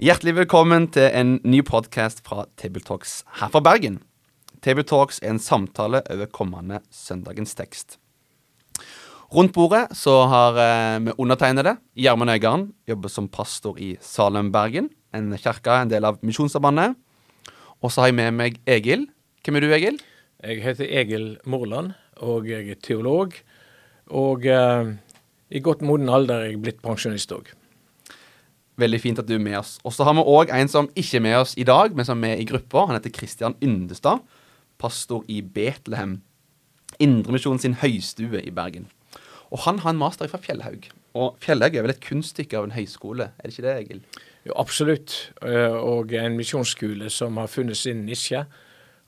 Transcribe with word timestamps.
Hjertelig 0.00 0.32
velkommen 0.32 0.86
til 0.88 1.10
en 1.12 1.34
ny 1.44 1.58
podkast 1.60 2.22
fra 2.24 2.46
Tabletalks 2.56 3.18
her 3.36 3.50
fra 3.52 3.60
Bergen. 3.60 3.98
Tabletalks 4.64 5.18
er 5.20 5.34
en 5.34 5.40
samtale 5.44 6.00
over 6.14 6.30
kommende 6.32 6.78
søndagens 6.88 7.52
tekst. 7.58 7.98
Rundt 9.28 9.52
bordet 9.52 9.82
så 10.00 10.14
har 10.32 10.56
eh, 10.62 11.02
vi 11.04 11.16
undertegnede 11.20 11.76
Gjermund 11.92 12.32
Øygarden, 12.32 12.64
jobber 12.88 13.12
som 13.12 13.28
pastor 13.28 13.76
i 13.76 13.90
Salem, 14.00 14.48
Bergen. 14.48 14.88
En 15.12 15.36
kirke, 15.36 15.76
en 15.76 15.92
del 15.92 16.08
av 16.08 16.16
Misjonssambandet. 16.24 16.96
Og 17.84 17.92
så 17.92 18.00
har 18.06 18.14
jeg 18.14 18.20
med 18.22 18.40
meg 18.40 18.56
Egil. 18.64 19.04
Hvem 19.44 19.60
er 19.60 19.66
du, 19.66 19.70
Egil? 19.76 20.00
Jeg 20.40 20.64
heter 20.64 20.88
Egil 20.88 21.34
Morland, 21.44 21.92
og 22.24 22.48
jeg 22.48 22.72
er 22.72 22.80
teolog. 22.80 23.36
Og 24.08 24.48
eh, 24.48 24.96
i 25.52 25.60
godt 25.60 25.84
moden 25.84 26.08
alder 26.08 26.46
er 26.46 26.54
jeg 26.54 26.64
blitt 26.64 26.80
pensjonist 26.80 27.36
òg. 27.36 27.52
Veldig 28.78 29.00
fint 29.00 29.18
at 29.18 29.26
du 29.28 29.34
er 29.34 29.42
med 29.42 29.58
oss. 29.58 29.78
Og 29.84 29.92
så 29.92 30.04
har 30.06 30.14
vi 30.14 30.22
òg 30.24 30.52
en 30.54 30.68
som 30.68 30.88
ikke 30.94 31.18
er 31.18 31.24
med 31.24 31.36
oss 31.40 31.56
i 31.58 31.66
dag, 31.68 31.94
men 31.96 32.04
som 32.04 32.18
er 32.18 32.28
med 32.28 32.40
i 32.40 32.46
gruppa. 32.48 32.86
Han 32.86 32.96
heter 32.96 33.12
Kristian 33.12 33.56
Yndestad, 33.62 34.22
pastor 34.78 35.24
i 35.28 35.40
Betlehem. 35.42 36.20
Indremisjonen 37.00 37.60
sin 37.60 37.76
høystue 37.80 38.40
i 38.44 38.50
Bergen. 38.54 38.88
Og 39.50 39.64
han 39.66 39.80
har 39.82 39.90
en 39.90 40.00
master 40.00 40.30
fra 40.30 40.38
Fjellhaug. 40.40 40.88
Og 41.18 41.36
Fjellhaug 41.42 41.74
er 41.74 41.82
vel 41.82 41.92
et 41.96 42.04
kunststykke 42.04 42.56
av 42.56 42.68
en 42.68 42.76
høyskole, 42.76 43.32
er 43.34 43.48
det 43.48 43.56
ikke 43.56 43.66
det, 43.66 43.76
Egil? 43.82 44.02
Jo, 44.46 44.54
absolutt. 44.56 45.32
Eh, 45.42 45.74
Og 45.74 46.12
en 46.14 46.36
misjonsskole 46.38 47.10
som 47.10 47.36
har 47.36 47.50
funnet 47.50 47.76
sin 47.76 48.04
nisje, 48.06 48.44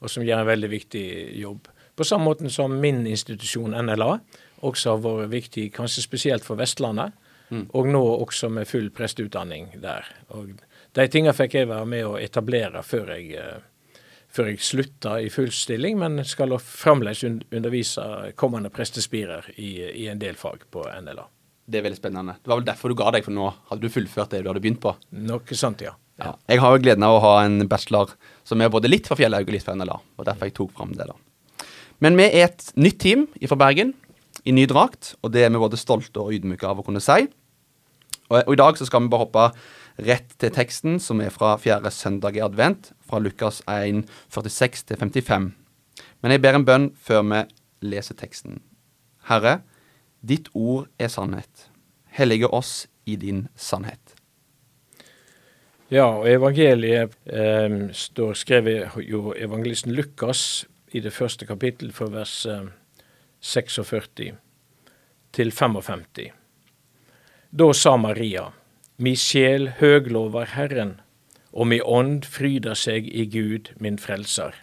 og 0.03 0.11
som 0.11 0.25
gjør 0.27 0.43
en 0.43 0.51
veldig 0.51 0.71
viktig 0.71 1.05
jobb. 1.41 1.69
På 1.97 2.05
samme 2.05 2.27
måte 2.27 2.51
som 2.51 2.75
min 2.81 3.07
institusjon 3.07 3.77
NLA 3.87 4.17
også 4.63 4.97
har 4.97 5.03
vært 5.05 5.31
viktig, 5.31 5.73
kanskje 5.73 6.03
spesielt 6.03 6.45
for 6.45 6.59
Vestlandet. 6.59 7.13
Og 7.53 7.89
nå 7.93 8.03
også 8.15 8.49
med 8.53 8.69
full 8.69 8.89
presteutdanning 8.95 9.75
der. 9.83 10.07
Og 10.37 10.55
de 10.97 11.07
tingene 11.09 11.35
fikk 11.37 11.59
jeg 11.59 11.69
være 11.71 11.89
med 11.89 12.07
å 12.09 12.17
etablere 12.21 12.83
før 12.87 13.15
jeg, 13.17 13.35
eh, 13.37 13.99
før 14.33 14.51
jeg 14.53 14.65
slutta 14.65 15.19
i 15.21 15.29
full 15.33 15.53
stilling, 15.53 15.99
men 16.01 16.25
skal 16.25 16.57
fremdeles 16.59 17.25
undervise 17.29 18.33
kommende 18.41 18.73
prestespirer 18.73 19.53
i, 19.57 19.75
i 20.05 20.09
en 20.13 20.21
del 20.23 20.39
fag 20.41 20.65
på 20.73 20.85
NLA. 21.05 21.27
Det 21.73 21.79
er 21.79 21.85
veldig 21.87 22.01
spennende. 22.01 22.37
Det 22.43 22.51
var 22.51 22.59
vel 22.61 22.69
derfor 22.69 22.91
du 22.91 22.99
ga 22.99 23.11
deg, 23.15 23.25
for 23.25 23.37
nå 23.37 23.51
hadde 23.71 23.85
du 23.85 23.93
fullført 23.93 24.33
det 24.35 24.43
du 24.43 24.51
hadde 24.51 24.63
begynt 24.65 24.83
på. 24.83 24.95
Noe 25.29 25.59
sant, 25.59 25.85
ja. 25.85 25.95
Ja. 26.21 26.35
Jeg 26.51 26.61
har 26.61 26.75
jo 26.75 26.83
gleden 26.85 27.05
av 27.07 27.17
å 27.17 27.23
ha 27.25 27.35
en 27.47 27.67
bachelor 27.71 28.13
som 28.47 28.61
er 28.61 28.71
både 28.73 28.91
litt 28.91 29.09
fra 29.09 29.17
Fjellhaug 29.19 29.49
og 29.49 29.55
litt 29.55 29.65
fra 29.65 29.75
NLA, 29.79 29.97
og 30.19 30.27
derfor 30.29 30.49
jeg 30.49 30.57
tok 30.59 30.75
fram 30.77 30.93
det, 30.99 31.09
da. 31.09 31.17
Men 32.03 32.19
vi 32.19 32.27
er 32.27 32.49
et 32.51 32.67
nytt 32.77 32.99
team 33.03 33.29
fra 33.49 33.59
Bergen, 33.59 33.95
i 34.45 34.53
ny 34.55 34.65
drakt, 34.67 35.15
og 35.23 35.33
det 35.35 35.45
er 35.47 35.53
vi 35.55 35.61
både 35.63 35.79
stolte 35.79 36.19
og 36.19 36.35
ydmyke 36.35 36.67
av 36.67 36.81
å 36.81 36.85
kunne 36.87 37.03
si. 37.03 37.29
Og, 38.33 38.41
og 38.47 38.55
i 38.55 38.61
dag 38.61 38.79
så 38.79 38.89
skal 38.89 39.05
vi 39.05 39.13
bare 39.13 39.27
hoppe 39.27 39.49
rett 40.03 40.33
til 40.41 40.53
teksten, 40.55 40.97
som 41.01 41.21
er 41.21 41.33
fra 41.35 41.55
fjerde 41.61 41.93
søndag 41.93 42.39
i 42.39 42.45
advent, 42.45 42.93
fra 43.05 43.21
Lukas 43.21 43.61
1, 43.69 44.07
46 44.33 44.87
til 44.89 44.97
55. 44.97 45.53
Men 46.23 46.33
jeg 46.33 46.43
ber 46.43 46.57
en 46.57 46.67
bønn 46.67 46.89
før 46.97 47.27
vi 47.29 47.43
leser 47.93 48.17
teksten. 48.17 48.63
Herre, 49.29 49.61
ditt 50.23 50.49
ord 50.55 50.89
er 50.99 51.13
sannhet. 51.13 51.69
Hellige 52.17 52.49
oss 52.49 52.87
i 53.05 53.17
din 53.21 53.49
sannhet. 53.57 54.17
Ja, 55.93 56.07
og 56.23 56.29
evangeliet 56.31 57.13
eh, 57.29 57.75
står 57.93 58.39
skrevet 58.41 58.95
jo 59.05 59.35
evangelisten 59.37 59.93
Lukas 59.93 60.65
i 60.97 61.03
det 61.05 61.13
første 61.13 61.45
kapittel 61.45 61.93
fra 61.93 62.09
vers 62.09 62.47
eh, 62.49 62.71
46 63.43 64.31
til 65.37 65.53
55. 65.53 66.42
Da 67.55 67.73
sa 67.73 67.99
Maria, 68.01 68.47
Mi 68.97 69.13
sjel 69.13 69.67
høglover 69.77 70.47
Herren, 70.55 70.95
og 71.53 71.67
mi 71.69 71.83
ånd 71.85 72.25
fryder 72.25 72.73
seg 72.73 73.11
i 73.13 73.27
Gud 73.29 73.69
min 73.77 73.99
frelser. 74.01 74.55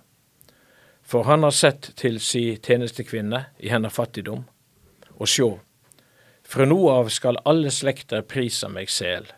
For 1.06 1.28
han 1.30 1.46
har 1.46 1.54
sett 1.54 1.92
til 2.02 2.18
si 2.18 2.56
tjenestekvinne 2.58 3.44
i 3.62 3.70
hennes 3.70 3.94
fattigdom. 3.94 4.42
Og 5.22 5.30
sjå, 5.30 5.50
fra 6.42 6.66
nå 6.66 6.80
av 6.90 7.12
skal 7.14 7.38
alle 7.46 7.70
slekter 7.70 8.26
prise 8.26 8.72
meg 8.74 8.90
sel. 8.90 9.30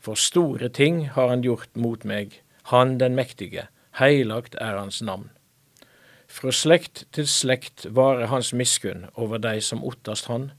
For 0.00 0.16
store 0.16 0.72
ting 0.72 1.10
har 1.12 1.28
han 1.28 1.44
gjort 1.44 1.76
mot 1.76 2.08
meg, 2.08 2.38
han 2.72 2.96
den 2.96 3.20
mektige, 3.20 3.66
heilagt 4.00 4.56
er 4.56 4.80
hans 4.80 5.02
navn. 5.04 5.28
Fra 6.24 6.56
slekt 6.56 7.04
til 7.12 7.28
slekt 7.28 7.84
varer 7.92 8.32
hans 8.32 8.54
miskunn 8.56 9.10
over 9.12 9.36
de 9.36 9.58
som 9.60 9.84
ottast 9.84 10.32
han. 10.32 10.54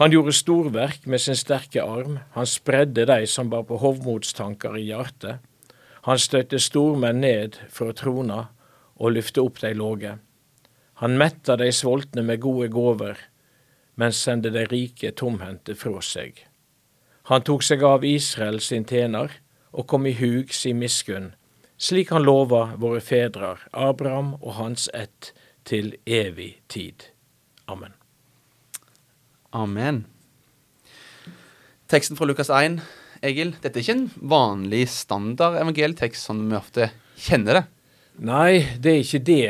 Han 0.00 0.12
gjorde 0.12 0.32
storverk 0.32 1.06
med 1.06 1.20
sin 1.20 1.36
sterke 1.36 1.82
arm, 1.84 2.18
han 2.32 2.46
spredde 2.46 3.04
de 3.06 3.26
som 3.26 3.50
bar 3.50 3.66
på 3.68 3.76
hovmodstanker 3.82 4.76
i 4.80 4.86
hjertet. 4.88 5.42
Han 6.08 6.18
støtte 6.18 6.58
stormenn 6.58 7.20
ned 7.20 7.58
fra 7.70 7.92
trona 7.92 8.46
og 8.96 9.12
lyfte 9.18 9.44
opp 9.44 9.60
de 9.60 9.74
låge. 9.76 10.16
Han 11.02 11.18
metta 11.18 11.56
de 11.60 11.68
sultne 11.72 12.24
med 12.24 12.40
gode 12.40 12.68
gåver, 12.72 13.18
men 13.94 14.12
sendte 14.16 14.50
de 14.50 14.64
rike 14.70 15.12
tomhendte 15.12 15.76
fra 15.76 16.00
seg. 16.00 16.40
Han 17.30 17.44
tok 17.46 17.62
seg 17.62 17.84
av 17.86 18.04
Israel 18.04 18.60
sin 18.60 18.86
tjener, 18.88 19.30
og 19.72 19.86
kom 19.88 20.06
i 20.06 20.16
hug 20.16 20.52
sin 20.52 20.80
miskunn, 20.80 21.32
slik 21.78 22.12
han 22.12 22.26
lova 22.26 22.74
våre 22.76 23.00
fedrer, 23.00 23.62
Abraham 23.72 24.34
og 24.40 24.56
hans 24.58 24.88
ett, 24.94 25.32
til 25.64 25.94
evig 26.06 26.56
tid. 26.68 27.08
Amen. 27.70 28.01
Amen. 29.52 30.04
Teksten 31.92 32.16
fra 32.16 32.26
Lukas 32.28 32.50
1. 32.50 32.80
Egil, 33.22 33.52
dette 33.62 33.78
er 33.78 33.84
ikke 33.84 33.94
en 33.98 34.08
vanlig 34.32 34.86
standard 34.90 35.58
evangelietekst 35.60 36.24
som 36.26 36.40
vi 36.48 36.56
ofte 36.58 36.88
kjenner 37.22 37.60
det. 37.60 37.64
Nei, 38.22 38.62
det 38.82 38.92
er 38.96 39.02
ikke 39.04 39.20
det. 39.24 39.44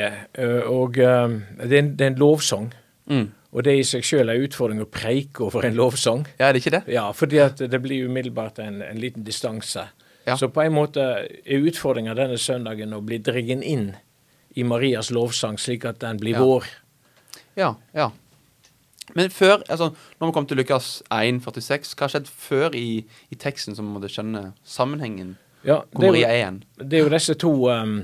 Og 0.71 0.99
det 0.99 1.07
er 1.07 1.79
en, 1.81 1.93
det 1.97 2.05
er 2.07 2.13
en 2.13 2.21
lovsang. 2.21 2.69
Mm. 3.11 3.29
Og 3.53 3.65
det 3.65 3.73
er 3.73 3.81
i 3.81 3.87
seg 3.87 4.05
sjøl 4.07 4.31
en 4.33 4.45
utfordring 4.47 4.83
å 4.85 4.89
preike 4.91 5.45
over 5.47 5.67
en 5.69 5.77
lovsang. 5.77 6.23
Ja, 6.39 6.49
er 6.49 6.55
det 6.57 6.63
ikke 6.63 6.75
det? 6.77 6.83
Ja, 6.95 7.07
fordi 7.17 7.41
at 7.43 7.61
det 7.61 7.81
blir 7.85 8.07
umiddelbart 8.09 8.61
en, 8.65 8.81
en 8.85 9.01
liten 9.03 9.25
distanse. 9.27 9.87
Ja. 10.27 10.37
Så 10.39 10.49
på 10.55 10.63
en 10.63 10.75
måte 10.77 11.03
er 11.27 11.67
utfordringa 11.67 12.15
denne 12.17 12.39
søndagen 12.41 12.95
å 12.97 13.03
bli 13.05 13.19
dregen 13.25 13.63
inn 13.67 13.91
i 14.55 14.65
Marias 14.69 15.11
lovsang, 15.13 15.59
slik 15.61 15.85
at 15.89 16.01
den 16.05 16.21
blir 16.21 16.37
Ja. 16.39 16.45
vår. 16.45 16.69
Ja, 17.59 17.75
ja. 17.97 18.11
Men 19.15 19.31
før, 19.31 19.61
altså, 19.69 19.91
når 20.21 20.27
vi 20.31 20.33
kom 20.33 20.47
til 20.49 20.57
Lukas 20.57 21.03
1, 21.13 21.43
46, 21.45 21.95
hva 21.99 22.09
skjedde 22.09 22.31
før 22.33 22.75
i, 22.79 23.05
i 23.31 23.35
teksten 23.37 23.77
som 23.77 23.87
vi 23.89 23.93
måtte 23.99 24.09
skjønne 24.13 24.53
sammenhengen? 24.65 25.35
Ja, 25.65 25.83
Hvor 25.93 26.01
det, 26.01 26.09
er 26.09 26.13
Maria 26.13 26.29
er 26.29 26.39
igjen? 26.41 26.63
det 26.81 26.99
er 26.99 27.03
jo 27.05 27.13
disse 27.13 27.35
to 27.39 27.53
um, 27.71 27.99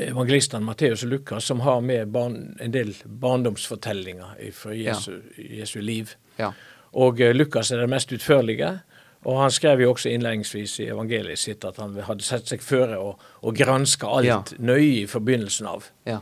evangelistene, 0.00 0.64
Matteus 0.64 1.02
og 1.04 1.10
Lukas, 1.12 1.44
som 1.50 1.60
har 1.60 1.80
med 1.84 2.08
barn, 2.14 2.38
en 2.60 2.72
del 2.74 2.94
barndomsfortellinger 3.04 4.38
fra 4.56 4.74
Jesu, 4.74 5.18
Jesu 5.38 5.80
liv. 5.80 6.14
Ja. 6.38 6.52
Og 6.94 7.20
uh, 7.20 7.30
Lukas 7.34 7.70
er 7.74 7.82
den 7.84 7.90
mest 7.94 8.12
utførlige. 8.14 8.78
Og 9.24 9.38
han 9.40 9.50
skrev 9.50 9.80
jo 9.80 9.90
også 9.94 10.10
innledningsvis 10.12 10.74
i 10.84 10.90
evangeliet 10.92 11.40
sitt 11.40 11.64
at 11.64 11.78
han 11.80 11.94
hadde 12.04 12.24
sett 12.26 12.50
seg 12.50 12.60
føre 12.60 12.98
og, 13.00 13.22
og 13.40 13.54
granska 13.56 14.10
alt 14.18 14.26
Ja. 14.28 14.40
nøye 14.60 14.98
i 15.04 15.06
forbindelsen 15.08 15.66
av. 15.70 15.86
Ja. 16.04 16.18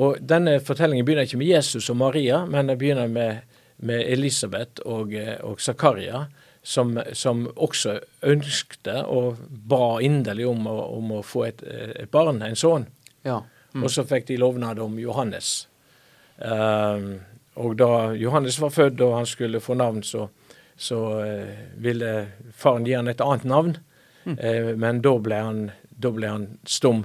Og 0.00 0.20
denne 0.24 0.56
fortellingen 0.64 1.04
begynner 1.04 1.28
ikke 1.28 1.40
med 1.40 1.52
Jesus 1.52 1.90
og 1.92 1.98
Maria, 2.00 2.44
men 2.46 2.70
den 2.70 2.78
begynner 2.80 3.10
med, 3.12 3.42
med 3.76 4.06
Elisabeth 4.08 4.84
og, 4.86 5.12
eh, 5.14 5.36
og 5.44 5.60
Zakaria, 5.60 6.26
som, 6.62 6.94
som 7.12 7.48
også 7.56 7.98
ønskte 8.22 9.02
og 9.10 9.40
ba 9.50 9.98
inderlig 10.00 10.46
om, 10.46 10.66
om 10.66 11.16
å 11.18 11.24
få 11.26 11.48
et, 11.48 11.64
et 11.66 12.10
barn, 12.10 12.42
en 12.42 12.56
sønn. 12.56 12.86
ja. 13.26 13.42
Mm. 13.72 13.86
Og 13.86 13.88
så 13.88 14.02
fikk 14.04 14.26
de 14.28 14.36
lovnad 14.36 14.76
om 14.84 14.98
Johannes. 15.00 15.66
Um, 16.36 17.22
og 17.56 17.78
da 17.80 18.12
Johannes 18.12 18.58
var 18.60 18.72
født 18.74 19.00
og 19.00 19.14
han 19.16 19.28
skulle 19.28 19.62
få 19.64 19.78
navn, 19.80 20.02
så, 20.04 20.26
så 20.76 20.98
uh, 21.24 21.62
ville 21.80 22.10
faren 22.52 22.84
gi 22.84 22.92
han 22.98 23.08
et 23.08 23.24
annet 23.24 23.48
navn. 23.48 23.78
Eh, 24.22 24.76
men 24.78 25.00
da 25.02 25.16
ble 25.18 25.38
han, 25.42 25.62
da 25.90 26.12
ble 26.14 26.28
han 26.30 26.44
stum. 26.68 27.00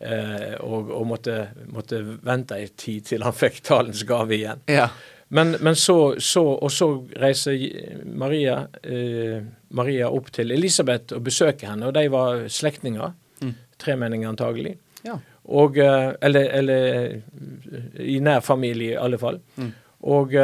Eh, 0.00 0.54
og 0.62 0.90
og 0.94 1.06
måtte, 1.10 1.48
måtte 1.74 1.98
vente 2.22 2.54
en 2.54 2.74
tid 2.78 3.06
til 3.08 3.24
han 3.26 3.34
fikk 3.34 3.62
talens 3.66 4.04
gave 4.06 4.36
igjen. 4.36 4.60
Ja. 4.70 4.88
Men, 5.28 5.56
men 5.60 5.76
så, 5.76 6.14
så, 6.20 6.42
og 6.42 6.70
så 6.72 6.88
reiser 7.20 7.58
Maria, 8.06 8.62
eh, 8.82 9.42
Maria 9.76 10.08
opp 10.08 10.30
til 10.32 10.54
Elisabeth 10.54 11.16
og 11.16 11.26
besøker 11.26 11.72
henne, 11.72 11.90
og 11.90 11.96
de 11.98 12.06
var 12.12 12.46
slektninger. 12.48 13.12
Mm. 13.42 13.52
Tremenninger 13.78 14.30
antagelig. 14.30 14.78
Ja. 15.04 15.18
Og, 15.44 15.76
eh, 15.82 16.14
eller, 16.22 16.48
eller 16.60 16.88
eh, 16.94 18.08
i 18.08 18.16
nær 18.24 18.40
familie, 18.40 18.94
i 18.94 19.02
alle 19.02 19.20
fall. 19.20 19.42
Mm. 19.56 19.74
Og, 20.08 20.34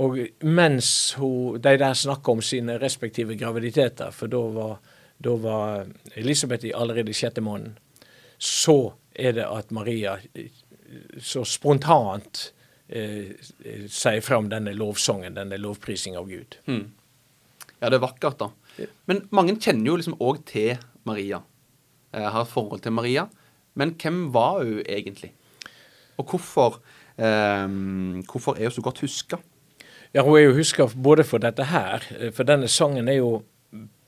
og 0.00 0.14
mens 0.48 0.88
hun, 1.20 1.58
de 1.60 1.74
der 1.76 1.92
snakka 1.92 2.32
om 2.32 2.40
sine 2.42 2.78
respektive 2.80 3.36
graviditeter, 3.36 4.08
for 4.16 4.32
da 4.32 4.40
var, 4.54 4.78
da 5.20 5.34
var 5.36 5.84
Elisabeth 6.16 6.70
allerede 6.72 7.12
i 7.12 7.18
sjette 7.18 7.44
måneden, 7.44 7.76
så 8.44 8.94
er 9.14 9.36
det 9.38 9.46
at 9.46 9.72
Maria 9.74 10.18
eh, 10.34 10.52
så 11.22 11.44
spontant 11.48 12.50
eh, 12.88 13.32
sier 13.88 14.20
fram 14.24 14.50
denne 14.52 14.74
lovsangen, 14.76 15.36
denne 15.38 15.58
lovprising 15.60 16.18
av 16.20 16.28
Gud. 16.28 16.58
Mm. 16.68 16.84
Ja, 17.80 17.88
det 17.88 17.98
er 17.98 18.04
vakkert, 18.04 18.42
da. 18.42 18.88
Men 19.08 19.24
mange 19.34 19.56
kjenner 19.60 19.92
jo 19.92 19.96
liksom 20.00 20.18
òg 20.22 20.42
til 20.48 20.76
Maria. 21.08 21.40
Eh, 22.12 22.24
har 22.24 22.44
et 22.44 22.52
forhold 22.52 22.84
til 22.84 22.94
Maria. 22.96 23.26
Men 23.74 23.94
hvem 23.98 24.28
var 24.34 24.62
hun 24.62 24.84
egentlig? 24.86 25.32
Og 26.18 26.30
hvorfor, 26.30 26.80
eh, 27.18 27.66
hvorfor 28.28 28.58
er 28.58 28.68
hun 28.68 28.76
så 28.76 28.84
godt 28.84 29.00
huska? 29.00 29.40
Ja, 30.14 30.22
hun 30.22 30.36
er 30.38 30.46
jo 30.46 30.54
huska 30.54 30.86
både 30.94 31.24
for 31.24 31.38
dette 31.38 31.64
her, 31.64 32.02
eh, 32.18 32.30
for 32.30 32.44
denne 32.44 32.68
sangen 32.68 33.08
er 33.08 33.18
jo 33.18 33.42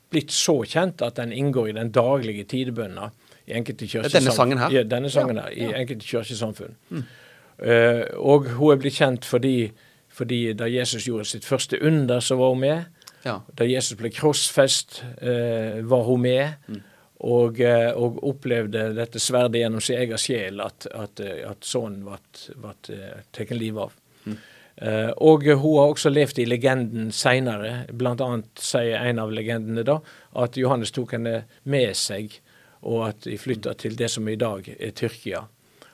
blitt 0.09 0.31
så 0.31 0.63
kjent 0.63 1.01
at 1.01 1.15
den 1.15 1.33
inngår 1.35 1.69
i 1.69 1.75
den 1.75 1.91
daglige 1.91 2.45
tidebønna 2.47 3.11
i 3.47 3.55
enkelte 3.57 3.87
kirkesamfunn. 3.87 4.19
Denne 4.19 4.35
sangen 4.35 4.61
her? 4.61 4.75
Ja, 4.75 4.83
denne 4.83 5.11
sangen 5.13 5.39
her, 5.41 5.53
i 5.53 5.69
enkelte 5.71 6.07
kirkesamfunn. 6.07 6.75
uh, 6.91 8.03
og 8.17 8.51
hun 8.57 8.73
er 8.73 8.81
blitt 8.81 8.99
kjent 8.99 9.25
fordi, 9.25 9.71
fordi 10.13 10.41
da 10.57 10.67
Jesus 10.71 11.07
gjorde 11.07 11.25
sitt 11.29 11.45
første 11.45 11.79
under, 11.81 12.19
så 12.19 12.37
var 12.39 12.53
hun 12.53 12.61
med. 12.65 13.07
Ja. 13.25 13.39
Da 13.57 13.65
Jesus 13.67 13.97
ble 13.99 14.11
krossfest, 14.13 15.01
uh, 15.21 15.81
var 15.89 16.05
hun 16.09 16.21
med. 16.27 16.83
Og, 17.17 17.57
eh, 17.65 17.89
og 17.97 18.19
opplevde 18.29 18.91
dette 18.93 19.17
sverdet 19.17 19.63
gjennom 19.63 19.81
sin 19.81 19.97
egen 19.97 20.19
sjel, 20.21 20.59
at, 20.61 20.85
at, 20.93 21.17
at 21.49 21.65
sønnen 21.65 22.03
ble 22.05 22.75
tatt 23.33 23.55
livet 23.57 23.87
av. 23.87 23.95
Eh, 24.77 25.09
og 25.25 25.47
hun 25.47 25.79
har 25.79 25.91
også 25.95 26.11
levd 26.13 26.43
i 26.43 26.45
legenden 26.45 27.09
seinere. 27.15 27.87
Blant 27.89 28.21
annet 28.21 28.61
sier 28.61 29.01
en 29.01 29.21
av 29.23 29.33
legendene 29.33 29.85
da 29.87 29.97
at 30.37 30.57
Johannes 30.59 30.93
tok 30.93 31.15
henne 31.17 31.39
med 31.65 31.95
seg, 31.97 32.37
og 32.81 33.07
at 33.09 33.23
de 33.25 33.37
flytter 33.37 33.73
til 33.73 33.97
det 33.97 34.09
som 34.13 34.27
i 34.27 34.35
dag 34.35 34.67
er 34.79 34.91
Tyrkia. 34.95 35.45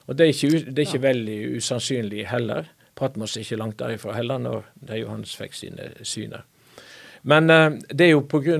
Og 0.07 0.17
det 0.17 0.25
er 0.25 0.33
ikke, 0.33 0.63
det 0.71 0.79
er 0.79 0.87
ikke 0.87 1.05
veldig 1.05 1.37
usannsynlig 1.57 2.25
heller. 2.27 2.67
Patmos 2.95 3.37
er 3.37 3.45
ikke 3.45 3.59
langt 3.61 3.79
derifra 3.79 4.13
heller, 4.17 4.37
når 4.37 4.65
det 4.81 4.97
er 4.97 5.01
Johannes 5.05 5.35
fikk 5.39 5.55
sine 5.55 5.93
syner. 6.03 6.43
Men 7.23 7.49
eh, 7.49 7.69
det 7.89 8.09
er 8.09 8.13
jo 8.17 8.25
pga. 8.27 8.57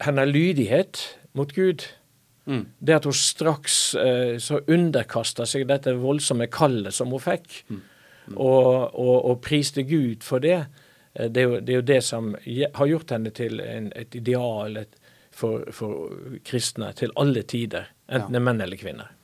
hennes 0.00 0.32
lydighet 0.32 1.02
mot 1.36 1.52
Gud. 1.54 1.84
Mm. 2.48 2.66
Det 2.80 2.94
at 2.94 3.04
hun 3.04 3.12
straks 3.12 3.94
eh, 3.94 4.38
så 4.40 4.62
underkasta 4.66 5.44
seg 5.46 5.66
dette 5.68 5.92
voldsomme 6.00 6.48
kallet 6.48 6.94
som 6.96 7.12
hun 7.12 7.20
fikk, 7.20 7.64
og, 8.34 8.94
og, 8.96 9.16
og 9.28 9.40
priste 9.44 9.84
Gud 9.84 10.24
for 10.24 10.40
det. 10.40 10.64
Eh, 11.14 11.28
Det 11.28 11.42
er, 11.42 11.44
jo, 11.44 11.60
det 11.60 11.68
er 11.68 11.76
jo 11.76 11.90
det 11.92 12.02
som 12.04 12.34
har 12.74 12.86
gjort 12.86 13.10
henne 13.10 13.30
til 13.30 13.60
en, 13.60 13.92
et 13.96 14.14
ideal 14.14 14.76
et, 14.76 14.96
for, 15.38 15.68
for 15.74 16.16
kristne 16.46 16.90
til 16.98 17.12
alle 17.20 17.44
tider. 17.46 17.86
Enten 18.10 18.34
det 18.34 18.40
er 18.40 18.46
menn 18.48 18.64
eller 18.64 18.80
kvinner. 18.80 19.14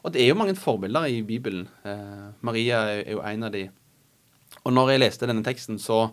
Og 0.00 0.14
det 0.14 0.22
er 0.22 0.30
jo 0.30 0.38
mange 0.40 0.56
forbilder 0.56 1.10
i 1.12 1.20
Bibelen. 1.28 1.66
Eh, 1.84 2.30
Maria 2.46 2.78
er 2.94 3.10
jo 3.12 3.20
en 3.20 3.42
av 3.44 3.52
de. 3.52 3.66
Og 4.64 4.72
når 4.72 4.94
jeg 4.94 5.02
leste 5.02 5.28
denne 5.28 5.44
teksten, 5.44 5.76
så 5.80 6.06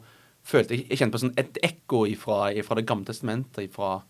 følte 0.48 0.76
jeg 0.76 0.88
Jeg 0.90 1.00
kjente 1.00 1.16
på 1.16 1.22
sånn 1.24 1.38
et 1.40 1.58
ekko 1.64 2.06
ifra 2.08 2.52
Det 2.76 2.86
gamle 2.88 3.08
testamentet, 3.08 3.72
fra 3.74 4.02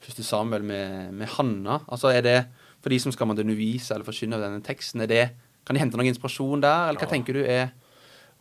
første 0.00 0.24
Samuel 0.24 0.62
med, 0.64 1.12
med 1.12 1.28
Hanna. 1.36 1.80
Altså 1.88 2.08
er 2.12 2.22
det 2.24 2.38
For 2.80 2.88
de 2.88 2.98
som 3.02 3.12
skal 3.12 3.26
måtte 3.28 3.44
undervise 3.44 3.92
eller 3.94 4.06
forkynne 4.06 4.40
denne 4.40 4.62
teksten, 4.64 5.02
er 5.02 5.06
det 5.12 5.26
kan 5.66 5.76
de 5.76 5.80
hente 5.82 5.98
noen 5.98 6.08
inspirasjon 6.08 6.62
der, 6.62 6.88
eller 6.88 7.00
hva 7.00 7.04
Ja. 7.04 7.12
tenker 7.12 7.34
du 7.36 7.42
er 7.44 7.72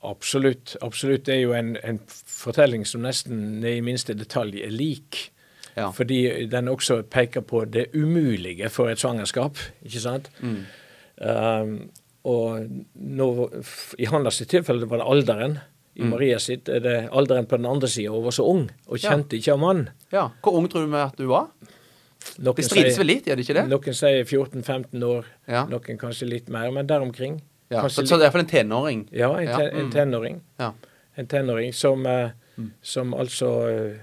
Absolutt. 0.04 0.76
absolutt. 0.82 1.26
Det 1.26 1.36
er 1.36 1.42
jo 1.42 1.54
en, 1.54 1.78
en 1.84 2.00
fortelling 2.08 2.86
som 2.86 3.02
nesten 3.02 3.64
i 3.66 3.80
minste 3.82 4.14
detalj 4.14 4.62
er 4.64 4.72
lik. 4.72 5.32
Ja. 5.78 5.92
Fordi 5.94 6.46
den 6.50 6.68
også 6.68 7.04
peker 7.04 7.42
på 7.42 7.66
det 7.70 7.88
umulige 7.94 8.70
for 8.70 8.90
et 8.90 9.00
svangerskap. 9.00 9.58
ikke 9.86 10.00
sant? 10.02 10.30
Mm. 10.42 10.60
Um, 11.22 11.90
og 12.28 12.68
nå, 12.96 13.28
I 13.98 14.06
sitt 14.32 14.50
tilfelle 14.50 14.86
var 14.90 14.98
det 14.98 15.08
alderen. 15.08 15.58
I 15.98 16.02
Mm. 16.04 16.10
Maria 16.12 16.38
sitt 16.40 16.70
er 16.70 16.80
det 16.80 17.10
alderen 17.12 17.48
på 17.48 17.58
den 17.58 17.66
andre 17.66 17.88
sida. 17.88 18.12
Hun 18.12 18.24
var 18.24 18.32
så 18.32 18.44
ung 18.46 18.70
og 18.88 19.00
Ja. 19.02 19.10
kjente 19.10 19.34
ikke 19.38 19.54
av 19.54 19.60
mann. 19.60 19.90
Ja. 20.12 20.30
Hvor 20.44 20.54
ung 20.54 20.68
tror 20.70 20.86
du 20.86 20.96
at 20.96 21.16
du 21.18 21.26
var? 21.26 21.48
Noen 22.38 22.56
Det 22.56 22.66
strides 22.66 22.98
vel 23.00 23.08
litt, 23.08 23.26
gjør 23.26 23.36
det 23.36 23.46
ikke 23.48 23.54
det? 23.54 23.68
Noen 23.70 23.94
sier 23.94 24.24
14-15 24.26 25.04
år, 25.04 25.26
Ja. 25.48 25.66
noen 25.66 25.98
kanskje 25.98 26.28
litt 26.30 26.50
mer, 26.50 26.72
men 26.72 26.86
der 26.88 27.02
omkring. 27.02 27.42
Ja. 27.70 27.82
Kanskje 27.82 28.02
Så, 28.04 28.08
så 28.08 28.16
det 28.18 28.24
er 28.24 28.30
iallfall 28.30 28.46
en 28.46 28.52
tenåring? 28.52 29.10
Ja, 29.12 29.32
en, 29.40 29.48
te 29.48 29.64
en 29.70 29.86
mm. 29.86 29.92
tenåring. 29.92 30.42
Ja. 30.60 30.72
En 31.18 31.28
tenåring 31.28 31.74
som, 31.74 32.06
eh, 32.06 32.30
Mm. 32.58 32.72
som 32.82 33.14
altså 33.14 33.50
eh, 33.70 33.98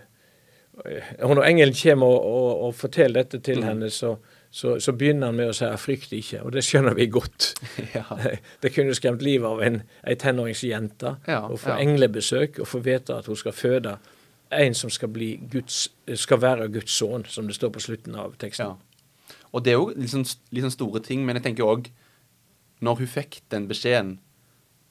Når 1.21 1.43
engelen 1.45 1.75
kommer 1.75 2.07
og, 2.07 2.25
og, 2.25 2.61
og 2.67 2.75
forteller 2.75 3.23
dette 3.23 3.39
til 3.41 3.59
Mm. 3.59 3.65
henne, 3.69 3.91
så, 3.91 4.17
så, 4.51 4.79
så 4.81 4.93
begynner 4.93 5.27
han 5.27 5.37
med 5.37 5.49
å 5.49 5.53
si 5.55 5.65
'frykt 5.65 6.13
ikke', 6.13 6.43
og 6.45 6.53
det 6.53 6.65
skjønner 6.65 6.95
vi 6.95 7.07
godt. 7.07 7.55
ja. 7.95 8.03
Det 8.63 8.73
kunne 8.75 8.95
skremt 8.95 9.23
livet 9.23 9.47
av 9.47 9.63
en, 9.63 9.83
ei 10.07 10.15
tenåringsjente 10.15 11.17
Ja, 11.29 11.41
å 11.49 11.57
få 11.57 11.69
ja. 11.71 11.79
englebesøk 11.79 12.59
og 12.61 12.67
få 12.67 12.79
vite 12.83 13.15
at 13.19 13.27
hun 13.27 13.37
skal 13.37 13.53
føde 13.53 13.97
en 14.53 14.75
som 14.75 14.91
skal, 14.91 15.09
bli 15.09 15.41
Guds, 15.51 15.89
skal 16.15 16.39
være 16.41 16.69
Guds 16.69 16.93
sønn, 16.93 17.25
som 17.27 17.47
det 17.47 17.55
står 17.57 17.71
på 17.71 17.81
slutten 17.81 18.15
av 18.15 18.37
teksten. 18.39 18.67
Ja. 18.67 19.35
Og 19.53 19.65
det 19.65 19.73
er 19.73 19.79
jo 19.79 19.93
litt 19.97 20.11
sånn 20.11 20.71
store 20.71 21.01
ting, 21.01 21.25
men 21.27 21.37
jeg 21.37 21.43
tenker 21.45 21.65
òg 21.65 21.89
Når 22.83 22.99
hun 22.99 23.07
fikk 23.07 23.41
den 23.51 23.69
beskjeden 23.71 24.19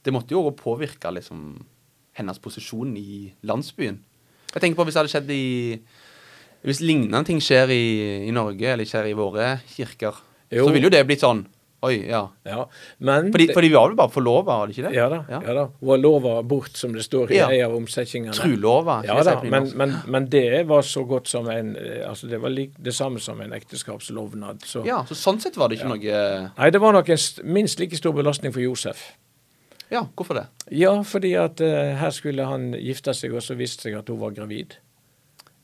Det 0.05 0.13
måtte 0.13 0.31
jo 0.35 0.49
påvirke 0.51 1.11
liksom, 1.11 1.65
hennes 2.13 2.39
posisjon 2.39 2.95
i 2.97 3.33
landsbyen. 3.43 3.99
Jeg 4.53 4.61
tenker 4.61 4.75
på 4.75 4.85
Hvis 4.85 4.93
det 4.95 5.01
hadde 5.01 5.13
skjedd 5.13 5.31
i 5.31 5.81
Hvis 6.63 6.81
lignende 6.81 7.23
ting 7.27 7.41
skjer 7.43 7.71
i, 7.75 8.27
i 8.27 8.31
Norge, 8.31 8.73
eller 8.73 8.85
skjer 8.87 9.09
i 9.11 9.13
våre 9.17 9.59
kirker, 9.67 10.15
Jo. 10.51 10.65
så 10.67 10.71
ville 10.73 10.87
jo 10.87 10.93
det 10.93 11.05
blitt 11.07 11.23
sånn 11.23 11.45
Oi, 11.83 11.97
ja. 12.07 12.21
Ja, 12.47 12.61
men 13.03 13.31
Fordi, 13.33 13.49
fordi 13.53 13.67
vi 13.67 13.75
var 13.75 13.89
vel 13.91 13.97
bare 13.99 14.11
forlova, 14.13 14.57
var 14.61 14.69
det 14.69 14.77
ikke 14.77 14.89
det? 14.89 14.95
ja, 14.95 15.07
da, 15.11 15.17
Ja. 15.29 15.41
ja 15.43 15.53
da. 15.57 15.65
Har 15.83 15.97
lova 15.99 16.35
bort, 16.43 16.77
som 16.79 16.93
det 16.95 17.03
står 17.03 17.31
i 17.31 17.37
Ja. 17.41 17.49
ei 17.51 17.61
av 17.61 17.75
omsetningene. 17.75 18.33
Trulova. 18.33 19.01
Ja 19.05 19.17
da, 19.23 19.41
men, 19.43 19.71
men, 19.75 19.95
men 20.07 20.29
det 20.31 20.63
var 20.67 20.81
så 20.87 21.03
godt 21.07 21.27
som 21.27 21.49
en 21.49 21.75
eh, 21.75 22.07
Altså, 22.07 22.27
det 22.27 22.39
var 22.41 22.49
lik, 22.49 22.71
det 22.77 22.93
samme 22.95 23.19
som 23.19 23.41
en 23.41 23.51
ekteskapslovnad. 23.53 24.63
Så. 24.65 24.85
Ja, 24.87 25.03
så 25.07 25.15
sånn 25.15 25.41
sett 25.43 25.57
var 25.57 25.69
det 25.69 25.79
ikke 25.79 25.91
noe 25.91 26.51
Nei, 26.57 26.69
det 26.69 26.81
var 26.81 26.93
nok 26.93 27.09
en 27.09 27.17
st 27.17 27.43
minst 27.43 27.79
like 27.79 27.97
stor 27.99 28.13
belastning 28.13 28.53
for 28.53 28.61
Josef. 28.63 29.13
Ja, 29.91 30.07
hvorfor 30.15 30.39
det? 30.39 30.47
Ja, 30.71 30.95
fordi 31.05 31.33
at 31.37 31.61
uh, 31.61 31.93
her 31.99 32.09
skulle 32.15 32.45
han 32.49 32.71
gifte 32.73 33.13
seg, 33.13 33.33
og 33.35 33.43
så 33.45 33.53
viste 33.59 33.85
seg 33.89 33.97
at 33.99 34.09
hun 34.09 34.19
var 34.23 34.31
gravid. 34.33 34.77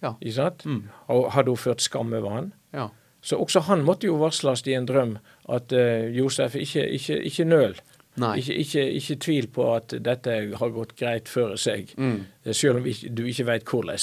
Ja. 0.03 0.13
Ikke 0.21 0.35
sant? 0.35 0.65
Mm. 0.65 0.83
Og 1.09 1.31
hadde 1.33 1.49
hun 1.49 1.57
ført 1.57 1.81
skam 1.81 2.13
over 2.13 2.35
han. 2.35 2.51
Ja. 2.75 2.89
Så 3.21 3.39
også 3.41 3.63
han 3.67 3.81
måtte 3.87 4.07
jo 4.07 4.19
varsles 4.21 4.61
i 4.67 4.75
en 4.77 4.85
drøm 4.87 5.17
at 5.55 5.73
eh, 5.73 6.09
Josef, 6.17 6.55
ikke, 6.55 6.83
ikke, 6.97 7.19
ikke 7.29 7.45
nøl. 7.45 7.75
Ikke, 8.19 8.55
ikke, 8.59 8.81
ikke 8.99 9.15
tvil 9.23 9.45
på 9.55 9.65
at 9.77 9.93
dette 10.03 10.33
har 10.59 10.71
gått 10.75 10.95
greit 10.99 11.29
før 11.31 11.53
seg, 11.57 11.93
Mm. 11.97 12.25
eh, 12.45 12.53
selv 12.53 12.77
om 12.81 12.83
du 13.15 13.21
ikke 13.25 13.45
vet 13.47 13.63
hvordan. 13.69 14.01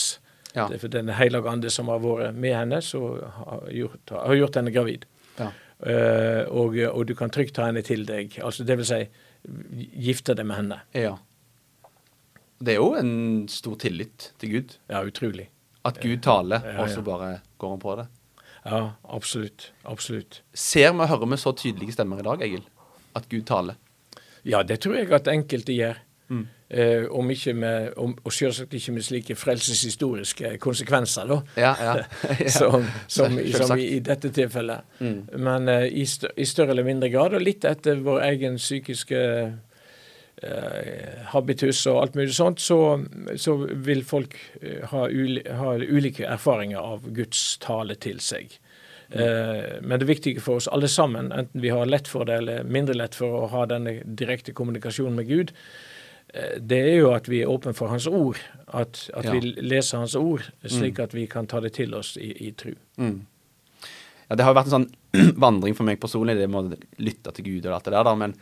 Ja. 0.57 0.69
Det 0.71 0.75
er 0.79 0.81
for 0.87 0.89
den 0.89 1.09
hellige 1.13 1.49
ande 1.51 1.71
som 1.71 1.89
har 1.93 1.99
vært 2.01 2.35
med 2.35 2.55
henne, 2.57 2.79
så 2.81 3.01
har 3.21 3.67
gjort, 3.71 4.09
har 4.11 4.35
gjort 4.39 4.55
henne 4.57 4.73
gravid. 4.73 5.05
Ja. 5.39 5.51
Uh, 5.77 6.47
og, 6.57 6.79
og 6.89 7.03
du 7.07 7.13
kan 7.15 7.29
trygt 7.29 7.53
ta 7.59 7.67
henne 7.69 7.83
til 7.85 8.07
deg. 8.09 8.39
Altså 8.41 8.65
det 8.65 8.79
vil 8.79 8.87
si 8.89 9.03
gifte 10.01 10.33
deg 10.35 10.47
med 10.49 10.57
henne. 10.57 10.79
Ja. 10.97 11.19
Det 12.57 12.73
er 12.73 12.81
jo 12.81 12.95
en 12.97 13.45
stor 13.53 13.77
tillit 13.77 14.31
til 14.41 14.55
Gud. 14.55 14.79
Ja, 14.89 15.03
utrolig. 15.05 15.51
At 15.85 16.01
Gud 16.01 16.23
taler, 16.25 16.65
og 16.81 16.89
så 16.91 17.03
bare 17.05 17.43
går 17.61 17.75
han 17.75 17.83
på 17.85 17.97
det. 18.01 18.07
Ja, 18.67 18.83
absolutt. 19.15 19.69
Absolutt. 19.87 20.41
Ser 20.55 20.93
vi 20.93 21.05
og 21.05 21.09
hører 21.13 21.31
vi 21.31 21.39
så 21.39 21.53
tydelige 21.57 21.95
stemmer 21.95 22.19
i 22.21 22.27
dag, 22.27 22.43
Egil? 22.43 22.65
At 23.17 23.29
Gud 23.31 23.45
taler? 23.49 23.79
Ja, 24.47 24.63
det 24.67 24.81
tror 24.83 24.97
jeg 24.99 25.13
at 25.15 25.29
enkelte 25.31 25.73
gjør. 25.75 26.01
Mm. 26.29 26.45
Eh, 26.71 27.05
om 27.15 27.29
ikke 27.31 27.53
med, 27.55 27.93
om, 28.03 28.17
og 28.27 28.33
selvsagt 28.35 28.73
ikke 28.75 28.93
med 28.97 29.05
slike 29.07 29.37
frelseshistoriske 29.39 30.57
konsekvenser, 30.59 31.29
da. 31.31 31.37
Ja, 31.63 31.73
ja. 31.79 31.93
ja. 32.41 32.49
som, 32.51 32.87
som, 33.07 33.39
i- 33.39 33.53
som 33.55 33.79
i, 33.79 33.85
i 33.97 34.01
dette 34.03 34.31
tilfellet. 34.35 34.83
Mm. 34.99 35.21
Men 35.47 35.69
eh, 35.71 35.87
i, 35.87 36.03
stø 36.11 36.27
i 36.37 36.45
større 36.49 36.75
eller 36.75 36.87
mindre 36.89 37.11
grad, 37.15 37.35
og 37.39 37.45
litt 37.47 37.65
etter 37.71 38.03
vår 38.03 38.25
egen 38.33 38.59
psykiske 38.59 39.21
habitus 41.33 41.87
og 41.89 42.03
alt 42.03 42.15
mulig 42.19 42.35
sånt, 42.37 42.61
så, 42.61 42.79
så 43.41 43.55
vil 43.73 44.03
folk 44.05 44.37
eh, 44.61 44.83
ha, 44.91 45.07
uli 45.09 45.43
ha 45.49 45.75
ulike 45.81 46.27
erfaringer 46.29 46.79
av 46.83 47.07
Guds 47.17 47.57
tale 47.65 47.97
til 47.97 48.21
seg. 48.21 48.59
Mm. 49.07 49.85
men 49.87 50.01
det 50.03 50.07
viktige 50.09 50.41
for 50.43 50.59
oss 50.59 50.67
alle 50.67 50.89
sammen, 50.91 51.29
enten 51.31 51.61
vi 51.63 51.71
har 51.71 51.87
lett 51.87 52.09
for 52.11 52.27
det 52.27 52.41
eller 52.41 52.65
mindre 52.67 52.97
lett 52.97 53.15
for 53.15 53.45
å 53.45 53.51
ha 53.53 53.61
denne 53.71 54.01
direkte 54.03 54.51
kommunikasjonen 54.51 55.15
med 55.21 55.29
Gud, 55.29 55.53
eh, 56.35 56.57
det 56.59 56.81
er 56.89 56.97
jo 56.99 57.13
at 57.15 57.31
vi 57.31 57.45
er 57.45 57.53
åpne 57.53 57.71
for 57.79 57.93
Hans 57.93 58.09
ord. 58.11 58.41
At, 58.67 59.05
at 59.15 59.29
Ja. 59.29 59.37
vi 59.37 59.55
leser 59.63 60.03
Hans 60.03 60.17
ord, 60.19 60.43
slik 60.67 60.99
at 60.99 61.15
vi 61.15 61.29
kan 61.31 61.47
ta 61.47 61.61
det 61.63 61.77
til 61.79 61.95
oss 61.95 62.17
i, 62.19 62.33
i 62.49 62.51
tru. 62.51 62.75
Mm. 62.99 63.21
Ja, 64.27 64.35
det 64.35 64.43
har 64.43 64.51
jo 64.51 64.59
vært 64.59 64.73
en 64.73 64.77
sånn 64.81 64.91
vandring 65.47 65.79
for 65.79 65.87
meg 65.87 66.01
personlig, 66.03 66.35
det 66.37 66.51
med 66.51 66.75
å 66.75 66.81
lytte 66.99 67.31
til 67.37 67.47
Gud 67.47 67.67
og 67.71 67.77
alt 67.79 67.87
det 67.87 67.95
der. 67.95 68.15
Men 68.19 68.35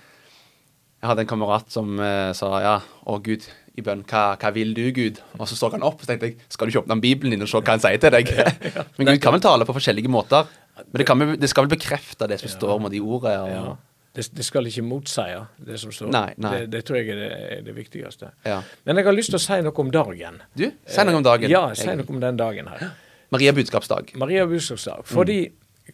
jeg 1.04 1.11
hadde 1.11 1.25
en 1.26 1.28
kamerat 1.28 1.68
som 1.75 1.99
eh, 2.00 2.30
sa 2.32 2.49
ja, 2.64 2.75
å 3.04 3.18
Gud, 3.20 3.44
i 3.76 3.82
bønn, 3.84 4.04
hva, 4.08 4.23
hva 4.40 4.50
vil 4.54 4.70
du, 4.73 4.84
Gud? 4.96 5.18
Og 5.37 5.49
så 5.50 5.56
så 5.58 5.68
han 5.75 5.82
opp, 5.84 6.00
og 6.00 6.08
tenkte 6.08 6.30
jeg, 6.30 6.37
skal 6.49 6.68
du 6.68 6.73
ikke 6.73 6.84
åpne 6.87 6.96
Bibelen 7.02 7.34
din 7.34 7.44
og 7.44 7.50
se 7.50 7.58
hva 7.61 7.75
han 7.75 7.82
sier 7.82 7.99
til 8.00 8.14
deg? 8.14 8.30
Men 8.96 9.11
Gud 9.11 9.20
kan 9.20 9.34
vel 9.37 9.42
tale 9.44 9.66
på 9.68 9.75
forskjellige 9.76 10.08
måter. 10.14 10.46
Men 10.78 11.00
det, 11.02 11.06
kan, 11.08 11.20
vel- 11.20 11.37
det 11.42 11.50
skal 11.52 11.66
vel 11.66 11.75
bekrefte 11.75 12.28
det 12.30 12.38
som 12.40 12.52
står 12.54 12.80
med 12.87 12.94
de 12.96 13.02
ordene. 13.04 13.42
Og, 13.44 13.50
Ja. 13.52 13.75
Det, 14.14 14.28
det 14.38 14.44
skal 14.46 14.68
ikke 14.70 14.84
motseie 14.87 15.40
det 15.66 15.75
som 15.82 15.90
står. 15.90 16.12
Nei, 16.14 16.28
nei. 16.38 16.50
Det, 16.54 16.68
det 16.70 16.82
tror 16.87 17.00
jeg 17.00 17.08
er 17.11 17.16
det, 17.18 17.30
er 17.56 17.62
det 17.66 17.73
viktigste. 17.75 18.28
Ja. 18.46 18.61
Men 18.87 19.00
jeg 19.00 19.08
har 19.08 19.16
lyst 19.16 19.32
til 19.34 19.40
å 19.40 19.42
si 19.42 19.56
noe 19.66 19.75
om 19.82 19.90
dagen. 19.96 20.37
Du, 20.54 20.68
si 20.87 21.06
noe 21.08 21.18
om 21.18 21.25
dagen. 21.26 21.50
Ja, 21.50 21.64
si 21.75 21.88
noe 21.99 22.06
om 22.14 22.20
den 22.23 22.38
dagen 22.38 22.70
her. 22.70 22.92
Maria 23.34 23.50
budskapsdag. 23.56 24.12
Maria 24.23 24.44
budskapsdag. 24.46 25.02
Fordi 25.11 25.40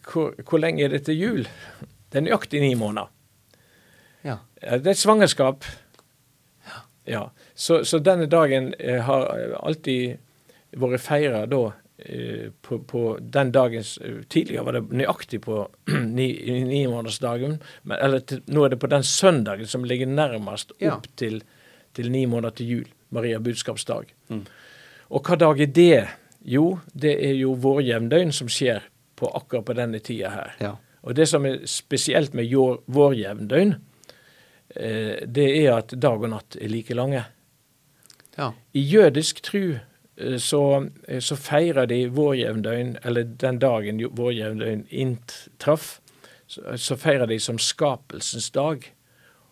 hvor, 0.05 0.35
hvor 0.45 0.61
lenge 0.61 0.85
er 0.85 0.93
det 0.93 1.01
til 1.09 1.17
jul? 1.17 1.41
Det 2.13 2.21
er 2.21 2.27
nøyaktig 2.27 2.61
ni 2.61 2.75
måneder. 2.77 3.09
Ja. 4.23 4.37
Eh, 4.61 4.77
Det 4.79 4.87
er 4.87 4.91
et 4.91 4.97
svangerskap. 4.97 5.65
Ja. 7.05 7.31
Så, 7.55 7.83
så 7.85 7.99
denne 7.99 8.27
dagen 8.29 8.73
eh, 8.79 9.01
har 9.03 9.25
alltid 9.63 10.17
vært 10.77 11.01
feira 11.01 11.45
da 11.49 11.61
eh, 11.97 12.51
på, 12.61 12.77
på 12.87 13.01
den 13.19 13.49
dagens 13.51 13.95
Tidligere 14.29 14.63
var 14.67 14.77
det 14.77 14.83
nøyaktig 15.01 15.41
på 15.43 15.63
ni- 16.17 16.61
nimånedersdagen, 16.69 17.57
ni 17.89 17.97
eller 17.97 18.19
til, 18.29 18.43
nå 18.47 18.63
er 18.65 18.75
det 18.75 18.79
på 18.79 18.87
den 18.93 19.03
søndagen 19.03 19.67
som 19.67 19.83
ligger 19.83 20.07
nærmest 20.07 20.71
Ja. 20.79 20.93
opp 20.99 21.09
til, 21.19 21.41
til 21.97 22.11
ni 22.13 22.25
måneder 22.25 22.55
til 22.61 22.69
jul. 22.75 22.87
Maria 23.11 23.39
budskapsdag. 23.43 24.13
Mm. 24.29 24.45
Og 25.11 25.25
hva 25.27 25.35
dag 25.35 25.59
er 25.59 25.73
det? 25.75 26.07
Jo, 26.47 26.77
det 26.93 27.17
er 27.25 27.33
jo 27.35 27.51
vårjevndøgn 27.59 28.31
som 28.33 28.47
skjer 28.49 28.85
på 29.19 29.27
akkurat 29.35 29.65
på 29.67 29.73
denne 29.75 29.99
tida 29.99 30.29
her. 30.31 30.53
Ja. 30.63 30.71
Og 31.03 31.17
det 31.17 31.27
som 31.27 31.43
er 31.45 31.57
spesielt 31.67 32.33
med 32.37 32.47
vårjevndøgn, 32.87 33.73
det 35.27 35.47
er 35.65 35.77
at 35.77 35.93
dag 35.99 36.21
og 36.23 36.29
natt 36.31 36.55
er 36.61 36.71
like 36.71 36.95
lange. 36.95 37.23
Ja. 38.37 38.51
I 38.73 38.79
jødisk 38.79 39.41
tru 39.43 39.73
eh, 40.15 40.37
så, 40.39 40.61
eh, 41.07 41.19
så 41.19 41.35
feirer 41.35 41.89
de 41.91 42.05
vårjevndøgn, 42.15 42.97
eller 43.03 43.23
den 43.23 43.59
dagen 43.59 43.99
vårjevndøgn 44.17 44.85
inntraff, 44.89 45.99
så, 46.47 46.77
så 46.77 46.97
feirer 46.99 47.27
de 47.27 47.39
som 47.39 47.59
skapelsens 47.59 48.49
dag. 48.55 48.87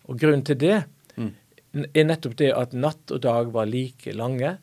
Og 0.08 0.18
grunnen 0.20 0.44
til 0.44 0.58
det 0.60 0.80
Mm. 1.16 1.86
er 1.94 2.04
nettopp 2.04 2.36
det 2.38 2.48
at 2.50 2.72
natt 2.72 3.10
og 3.14 3.20
dag 3.22 3.52
var 3.52 3.66
like 3.66 4.12
lange, 4.12 4.56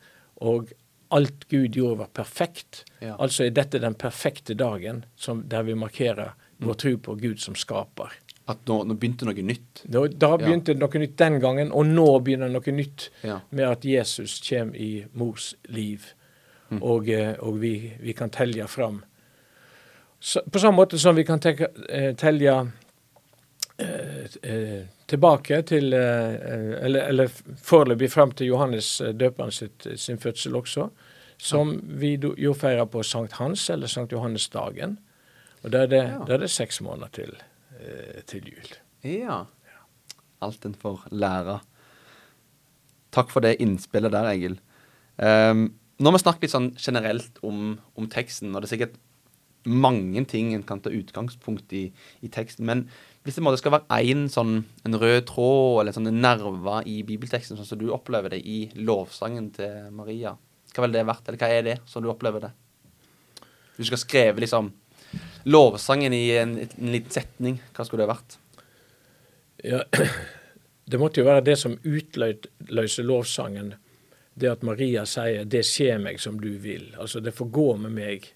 og 0.44 0.72
alt 1.10 1.46
Gud 1.48 1.76
gjorde 1.76 1.98
var 2.02 2.10
perfekt. 2.12 2.82
Ja. 3.00 3.14
Altså 3.18 3.46
er 3.46 3.54
dette 3.56 3.78
den 3.80 3.94
perfekte 3.94 4.54
dagen 4.54 5.04
som, 5.16 5.40
der 5.48 5.62
vi 5.62 5.74
markerer 5.74 6.34
vår 6.60 6.74
tro 6.74 6.96
på 6.98 7.14
Gud 7.20 7.40
som 7.40 7.54
skaper. 7.56 8.12
At 8.48 8.62
nå, 8.66 8.78
nå 8.88 8.94
begynte 8.96 9.26
noe 9.28 9.42
nytt. 9.44 9.82
Da, 9.84 10.06
da 10.08 10.30
begynte 10.40 10.74
noe 10.74 10.98
nytt 11.02 11.16
den 11.20 11.38
gangen, 11.42 11.72
og 11.72 11.84
nå 11.86 12.06
begynner 12.24 12.48
noe 12.48 12.72
nytt 12.72 13.10
Ja. 13.22 13.40
med 13.50 13.66
at 13.68 13.84
Jesus 13.84 14.38
kommer 14.48 14.76
i 14.76 15.04
mors 15.12 15.54
liv, 15.68 16.14
og, 16.80 17.08
eh, 17.08 17.34
og 17.40 17.60
vi, 17.60 17.92
vi 18.00 18.12
kan 18.16 18.30
telje 18.30 18.66
fram. 18.68 19.02
Så, 20.20 20.40
på 20.50 20.58
samme 20.58 20.76
måte 20.80 20.98
som 20.98 21.14
vi 21.16 21.24
kan 21.24 21.38
tenke, 21.40 21.68
telle 21.86 22.14
telje 22.16 22.54
eh, 23.78 24.24
eh, 24.42 24.82
tilbake 25.06 25.62
til 25.62 25.92
eh, 25.92 26.34
eh, 26.34 26.84
Eller, 26.84 27.00
eller 27.08 27.28
foreløpig 27.62 28.10
fram 28.12 28.32
til 28.32 28.46
Johannes 28.50 29.00
eh, 29.00 29.12
døperen 29.14 29.52
sitt, 29.54 29.86
sin 29.96 30.18
fødsel 30.18 30.56
også, 30.58 30.88
som 31.38 31.76
vi 32.00 32.16
do, 32.16 32.32
jo 32.36 32.52
feirer 32.54 32.86
på 32.90 33.02
Sankt 33.06 33.36
Hans 33.38 33.68
eller 33.70 33.86
Sankt 33.86 34.12
Johannesdagen. 34.12 34.98
Og 35.64 35.70
da 35.74 35.84
er 35.84 35.86
det, 35.92 36.02
Ja. 36.08 36.24
da 36.26 36.34
er 36.34 36.38
det 36.38 36.50
seks 36.50 36.80
måneder 36.80 37.08
til, 37.12 37.36
eh, 37.78 38.22
til 38.28 38.48
jul. 38.52 38.70
Ja. 39.06 39.42
Alt 40.44 40.66
en 40.68 40.76
får 40.78 41.08
lære. 41.10 41.58
Takk 43.14 43.32
for 43.32 43.44
det 43.44 43.58
innspillet 43.62 44.12
der, 44.14 44.28
Egil. 44.30 44.58
Um, 45.18 45.70
nå 45.98 46.10
har 46.10 46.14
vi 46.14 46.22
snakket 46.22 46.46
litt 46.46 46.54
sånn 46.54 46.72
generelt 46.78 47.40
om, 47.42 47.78
om 47.98 48.06
teksten, 48.10 48.52
og 48.52 48.62
det 48.62 48.68
er 48.68 48.74
sikkert 48.76 48.98
mange 49.68 50.22
ting 50.30 50.52
en 50.54 50.62
kan 50.62 50.80
ta 50.80 50.92
utgangspunkt 50.94 51.72
i 51.74 51.88
i 52.22 52.30
teksten. 52.32 52.66
Men 52.68 52.84
hvis 53.24 53.36
det 53.36 53.58
skal 53.60 53.74
være 53.74 53.98
én 54.00 54.28
sånn 54.32 54.62
en 54.86 54.98
rød 55.00 55.26
tråd 55.28 55.82
eller 55.82 55.92
sånn 55.96 56.08
nerver 56.20 56.86
i 56.86 57.02
bibelteksten, 57.02 57.58
sånn 57.58 57.66
som 57.66 57.80
du 57.80 57.90
opplever 57.92 58.32
det 58.32 58.40
i 58.46 58.70
lovsangen 58.74 59.50
til 59.56 59.90
Maria, 59.92 60.36
hva 60.74 60.84
ville 60.84 61.00
det 61.00 61.08
vært? 61.08 61.28
Eller 61.28 61.40
hva 61.42 61.50
er 61.50 61.66
det 61.66 61.76
som 61.90 62.04
du 62.04 62.10
opplever 62.12 62.46
det? 62.46 62.52
Hvis 63.76 63.88
du 63.88 63.90
skal 63.92 64.04
skrive 64.04 64.44
liksom 64.44 64.70
lovsangen 65.44 66.12
i 66.12 66.24
en, 66.36 66.56
en 66.58 66.92
liten 66.92 67.12
setning, 67.12 67.60
hva 67.76 67.86
skulle 67.86 68.04
det 68.04 68.12
vært? 68.12 68.38
Ja, 69.64 69.82
det 70.90 71.00
måtte 71.00 71.22
jo 71.22 71.28
være 71.28 71.44
det 71.46 71.58
som 71.60 71.78
utløser 71.82 73.06
lovsangen. 73.06 73.74
Det 74.38 74.50
at 74.50 74.62
Maria 74.62 75.04
sier 75.06 75.44
'det 75.44 75.64
skjer 75.66 75.98
meg 75.98 76.20
som 76.22 76.38
du 76.40 76.52
vil'. 76.62 76.94
Altså 76.98 77.20
det 77.20 77.34
får 77.34 77.50
gå 77.50 77.76
med 77.76 77.92
meg. 77.92 78.28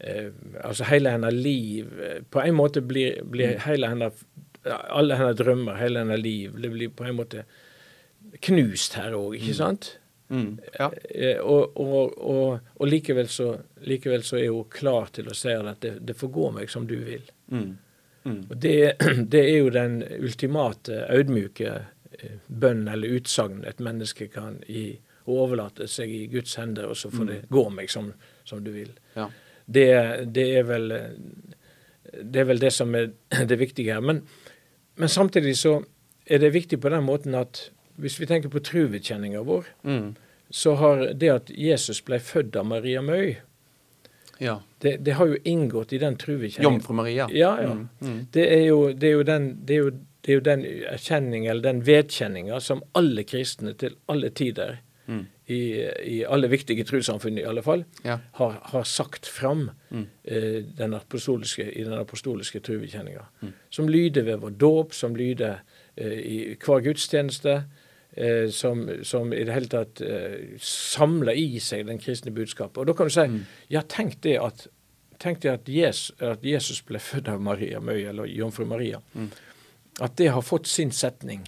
Eh, 0.00 0.32
altså 0.64 0.84
hele 0.88 1.10
hennes 1.12 1.34
liv 1.34 2.00
eh, 2.00 2.22
På 2.30 2.40
en 2.40 2.54
måte 2.56 2.80
blir, 2.80 3.18
blir 3.20 3.58
hele 3.66 3.90
hennes 3.90 4.22
Alle 4.64 5.18
hennes 5.18 5.36
drømmer, 5.36 5.76
hele 5.76 5.98
hennes 5.98 6.20
liv, 6.20 6.56
det 6.56 6.70
blir 6.72 6.88
på 6.88 7.04
en 7.04 7.18
måte 7.18 7.44
knust 8.40 8.94
her 8.96 9.12
òg, 9.12 9.34
ikke 9.36 9.54
sant? 9.56 9.99
Mm. 10.30 10.58
Ja. 10.78 10.92
Eh, 11.10 11.38
og, 11.38 11.76
og, 11.80 12.18
og, 12.18 12.58
og 12.74 12.88
likevel, 12.88 13.28
så, 13.28 13.52
likevel 13.82 14.22
så 14.22 14.38
er 14.38 14.50
hun 14.54 14.68
klar 14.70 15.10
til 15.14 15.30
å 15.30 15.34
si 15.34 15.52
at 15.54 15.80
det, 15.82 15.96
det 16.06 16.14
får 16.18 16.30
gå 16.34 16.50
meg 16.54 16.70
som 16.70 16.86
du 16.86 16.96
vil. 17.02 17.24
Mm. 17.50 17.70
Mm. 18.24 18.42
Og 18.48 18.56
det, 18.56 18.76
det 19.32 19.42
er 19.42 19.56
jo 19.58 19.70
den 19.74 20.00
ultimate 20.20 21.04
audmjuke 21.10 21.72
eh, 21.74 22.36
bønn 22.46 22.86
eller 22.88 23.18
utsagn 23.18 23.64
et 23.68 23.82
menneske 23.82 24.30
kan 24.32 24.60
gi, 24.68 24.92
og 25.26 25.44
overlate 25.46 25.86
seg 25.90 26.12
i 26.14 26.24
Guds 26.32 26.54
hender, 26.58 26.90
og 26.90 26.98
så 26.98 27.10
får 27.12 27.26
det 27.28 27.40
gå 27.52 27.64
meg 27.74 27.90
som, 27.92 28.12
som 28.48 28.62
du 28.64 28.70
vil. 28.74 28.92
Ja. 29.14 29.28
Det, 29.66 29.88
det, 30.34 30.46
er 30.58 30.64
vel, 30.68 30.90
eh, 30.94 31.10
det 32.22 32.44
er 32.44 32.48
vel 32.52 32.62
det 32.62 32.72
som 32.74 32.94
er 32.94 33.10
det 33.50 33.58
viktige 33.60 33.98
her. 33.98 34.04
Men, 34.04 34.22
men 34.94 35.10
samtidig 35.10 35.58
så 35.58 35.80
er 36.30 36.42
det 36.42 36.54
viktig 36.54 36.78
på 36.80 36.92
den 36.92 37.06
måten 37.06 37.34
at 37.34 37.66
hvis 38.00 38.18
vi 38.20 38.26
tenker 38.26 38.48
på 38.52 38.60
truvekjenninga 38.64 39.42
vår, 39.46 39.64
Mm. 39.84 40.14
så 40.50 40.74
har 40.74 41.06
det 41.14 41.28
at 41.30 41.50
Jesus 41.54 42.00
ble 42.00 42.18
født 42.18 42.56
av 42.56 42.66
Maria 42.66 43.00
Møy, 43.02 43.36
ja. 44.40 44.58
det, 44.82 44.96
det 45.04 45.14
har 45.18 45.26
jo 45.30 45.36
inngått 45.44 45.92
i 45.92 45.98
den 46.02 46.16
truvekjenninga. 46.16 46.70
Jomfru 46.72 46.94
Maria. 46.96 47.28
Ja, 47.32 47.54
ja. 47.62 47.74
Mm. 47.74 47.88
Mm. 48.00 48.20
Det 48.32 48.46
er 48.52 48.64
jo, 48.66 48.92
det 48.92 49.08
er 49.10 49.12
jo 49.18 49.22
den 49.28 49.50
det 49.66 49.74
er 49.76 49.82
jo, 49.84 49.90
det 50.20 50.32
er 50.32 50.36
jo 50.36 50.40
den 50.44 50.62
erkjenning, 50.92 51.46
eller 51.48 51.62
den 51.64 51.78
vedkjenninga, 51.86 52.58
som 52.60 52.82
alle 52.94 53.22
kristne 53.24 53.74
til 53.74 53.96
alle 54.08 54.30
tider, 54.30 54.78
Mm. 55.10 55.24
i, 55.48 55.56
i 56.06 56.18
alle 56.22 56.46
viktige 56.48 56.84
trossamfunn 56.86 57.38
i 57.38 57.42
alle 57.42 57.62
fall, 57.66 57.80
Ja. 58.04 58.18
har, 58.38 58.60
har 58.70 58.84
sagt 58.84 59.26
fram 59.26 59.70
Mm. 59.90 60.04
eh, 60.24 60.62
den 60.78 60.94
apostoliske, 60.94 61.64
i 61.72 61.82
den 61.82 61.94
apostoliske 61.98 62.60
trosbekjenninga. 62.60 63.24
Mm. 63.42 63.52
Som 63.70 63.88
lyder 63.88 64.22
ved 64.22 64.36
vår 64.38 64.50
dåp, 64.50 64.92
som 64.94 65.16
lyder 65.16 65.56
eh, 65.96 66.12
i 66.12 66.56
hver 66.64 66.80
gudstjeneste. 66.84 67.64
Eh, 68.16 68.48
som, 68.50 68.88
som 69.06 69.32
i 69.32 69.44
det 69.46 69.54
hele 69.54 69.70
tatt 69.70 70.00
eh, 70.02 70.56
samler 70.58 71.36
i 71.38 71.60
seg 71.62 71.86
den 71.86 72.00
kristne 72.02 72.32
budskapet. 72.34 72.80
Og 72.82 72.88
da 72.88 72.94
kan 72.98 73.06
du 73.06 73.14
si 73.14 73.26
Mm. 73.28 73.44
ja, 73.70 73.82
tenk 73.82 74.20
det 74.22 74.38
at 74.42 74.68
Tenk 75.20 75.42
det 75.42 75.50
at 75.50 75.68
Jesus, 75.68 76.16
at 76.18 76.40
Jesus 76.42 76.80
ble 76.80 76.98
født 76.98 77.28
av 77.28 77.42
Maria 77.44 77.76
Møy, 77.80 78.06
eller 78.08 78.24
jomfru 78.24 78.64
Maria. 78.64 79.02
Mm. 79.12 79.26
At 80.00 80.16
det 80.16 80.30
har 80.32 80.40
fått 80.40 80.66
sin 80.66 80.90
setning 80.90 81.42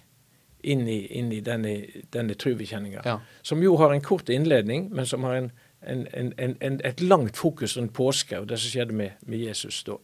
inn 0.63 0.83
i, 0.89 1.07
inn 1.19 1.33
i 1.33 1.41
denne, 1.41 1.87
denne 2.13 2.35
trubekjenninga. 2.37 3.01
Ja. 3.09 3.15
Som 3.43 3.63
jo 3.65 3.79
har 3.81 3.95
en 3.95 4.05
kort 4.05 4.29
innledning, 4.29 4.91
men 4.93 5.07
som 5.07 5.25
har 5.25 5.39
en, 5.39 5.51
en, 5.81 6.07
en, 6.13 6.35
en, 6.37 6.57
en, 6.61 6.81
et 6.85 7.01
langt 7.01 7.41
fokus 7.41 7.79
rundt 7.79 7.95
påske 7.97 8.43
og 8.43 8.51
det 8.53 8.61
som 8.61 8.75
skjedde 8.75 8.93
med, 8.93 9.17
med 9.25 9.39
Jesus 9.39 9.81
da. 9.89 9.97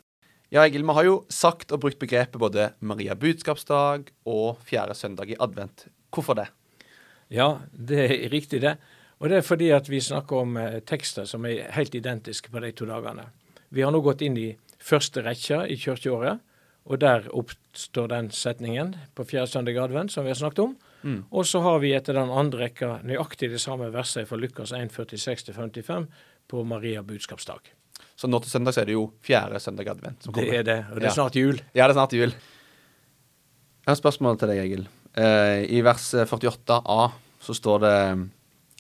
Ja, 0.49 0.65
Egil, 0.65 0.87
vi 0.88 0.97
har 0.97 1.05
jo 1.05 1.19
sagt 1.29 1.73
og 1.77 1.83
brukt 1.85 2.00
begrepet 2.00 2.41
både 2.41 2.71
Maria 2.81 3.12
budskapsdag 3.21 4.09
og 4.25 4.62
fjerde 4.65 4.97
søndag 4.97 5.29
i 5.29 5.37
advent. 5.38 5.91
Hvorfor 6.15 6.38
det? 6.38 6.49
Ja, 7.29 7.59
det 7.73 8.05
er 8.07 8.29
riktig 8.33 8.62
det. 8.65 8.77
Og 9.19 9.31
det 9.31 9.41
er 9.41 9.47
fordi 9.47 9.71
at 9.75 9.88
vi 9.91 10.00
snakker 10.00 10.45
om 10.45 10.57
eh, 10.57 10.81
tekster 10.87 11.27
som 11.29 11.47
er 11.49 11.69
helt 11.75 11.95
identiske 11.99 12.53
på 12.53 12.62
de 12.62 12.73
to 12.73 12.87
dagene. 12.88 13.27
Vi 13.75 13.83
har 13.85 13.93
nå 13.93 14.00
gått 14.05 14.23
inn 14.25 14.38
i 14.38 14.53
første 14.79 15.25
rekke 15.27 15.65
i 15.69 15.77
kirkeåret, 15.77 16.45
og 16.88 17.00
der 17.03 17.27
oppstår 17.37 18.09
den 18.15 18.31
setningen 18.33 18.95
på 19.19 19.27
fjerde 19.29 19.50
søndag 19.50 19.77
advent 19.83 20.15
som 20.15 20.25
vi 20.25 20.33
har 20.33 20.38
snakket 20.38 20.62
om. 20.65 20.77
Mm. 21.03 21.19
Og 21.31 21.47
så 21.47 21.61
har 21.62 21.83
vi 21.83 21.93
etter 21.95 22.17
den 22.17 22.31
andre 22.33 22.69
rekka 22.69 22.95
nøyaktig 23.07 23.50
det 23.53 23.61
samme 23.62 23.91
verset 23.95 24.29
fra 24.31 24.38
Lukas 24.41 24.73
1, 24.73 24.95
46-55 24.95 26.09
på 26.49 26.62
Maria 26.65 27.03
budskapsdag. 27.07 27.75
Så 28.19 28.31
nå 28.31 28.41
til 28.43 28.50
søndag 28.50 28.75
så 28.75 28.83
er 28.83 28.88
det 28.88 28.97
jo 28.97 29.09
fjerde 29.23 29.61
søndag 29.62 29.93
advent 29.93 30.25
som 30.25 30.35
Det 30.35 30.49
er 30.49 30.65
det, 30.67 30.79
og 30.91 31.03
det 31.03 31.11
er 31.11 31.15
snart 31.15 31.37
jul. 31.38 31.61
Ja, 31.75 31.85
det 31.85 31.93
er 31.93 31.99
snart 32.00 32.17
jul. 32.17 32.33
Jeg 32.33 33.93
har 33.93 33.99
et 33.99 34.00
spørsmål 34.00 34.41
til 34.41 34.50
deg, 34.50 34.62
Egil. 34.65 34.88
Eh, 35.19 35.65
I 35.75 35.83
vers 35.83 36.13
48a 36.15 37.01
så 37.43 37.55
står 37.57 37.81
det 37.83 37.95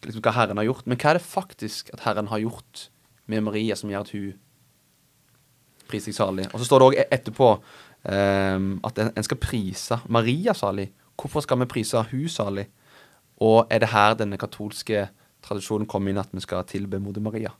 liksom 0.06 0.22
hva 0.22 0.34
Herren 0.36 0.60
har 0.60 0.68
gjort. 0.68 0.86
Men 0.86 1.00
hva 1.00 1.12
er 1.12 1.18
det 1.18 1.26
faktisk 1.26 1.90
at 1.96 2.04
Herren 2.06 2.30
har 2.30 2.42
gjort 2.44 2.88
med 3.26 3.44
Maria 3.48 3.76
som 3.78 3.90
gjør 3.90 4.06
at 4.06 4.14
hun 4.14 4.32
priser 5.90 6.12
seg 6.12 6.20
salig? 6.20 6.48
Og 6.52 6.60
så 6.60 6.68
står 6.68 6.82
det 6.82 6.88
òg 6.88 6.98
etterpå 7.18 7.52
eh, 7.54 8.58
at 8.90 9.04
en 9.08 9.26
skal 9.26 9.42
prise 9.42 10.00
Maria 10.06 10.54
salig. 10.54 10.90
Hvorfor 11.18 11.42
skal 11.42 11.64
vi 11.64 11.70
prise 11.70 12.04
hun 12.12 12.28
salig? 12.30 12.68
Og 13.42 13.66
er 13.70 13.82
det 13.82 13.92
her 13.94 14.18
denne 14.18 14.38
katolske 14.38 15.08
tradisjonen 15.46 15.86
kommer 15.90 16.12
inn 16.12 16.20
at 16.22 16.30
vi 16.34 16.42
skal 16.42 16.66
tilbe 16.66 17.00
moder 17.02 17.22
Maria? 17.22 17.54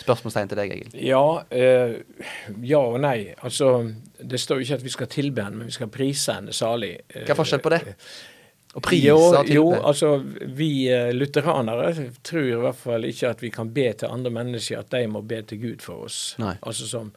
Spørsmålstegn 0.00 0.48
til 0.50 0.58
deg, 0.60 0.72
Egil. 0.76 0.96
Ja, 1.04 1.22
eh, 1.50 1.98
ja 2.64 2.80
og 2.80 2.98
nei. 3.04 3.34
Altså, 3.44 3.72
det 4.18 4.40
står 4.40 4.60
jo 4.60 4.66
ikke 4.66 4.78
at 4.80 4.84
vi 4.86 4.94
skal 4.94 5.10
tilbe 5.12 5.44
henne, 5.44 5.60
men 5.60 5.70
vi 5.70 5.76
skal 5.76 5.90
prise 5.92 6.34
henne 6.38 6.54
salig. 6.56 6.94
Hva 7.14 7.26
er 7.34 7.38
forskjell 7.38 7.62
på 7.64 7.72
det? 7.74 7.82
Å 8.76 8.82
prise 8.84 9.08
jo, 9.08 9.16
og 9.16 9.36
tilbe? 9.48 9.54
jo, 9.56 9.66
altså 9.90 10.10
vi 10.58 10.70
eh, 10.92 11.10
lutheranere 11.16 11.92
tror 12.26 12.44
i 12.50 12.58
hvert 12.62 12.76
fall 12.76 13.06
ikke 13.08 13.30
at 13.32 13.40
vi 13.42 13.50
kan 13.54 13.70
be 13.74 13.86
til 13.96 14.12
andre 14.12 14.32
mennesker 14.34 14.82
at 14.82 14.90
de 14.92 15.06
må 15.08 15.22
be 15.24 15.40
til 15.48 15.60
Gud 15.62 15.84
for 15.84 16.04
oss. 16.08 16.18
Nei. 16.42 16.52
Altså 16.62 16.86
som 16.90 17.08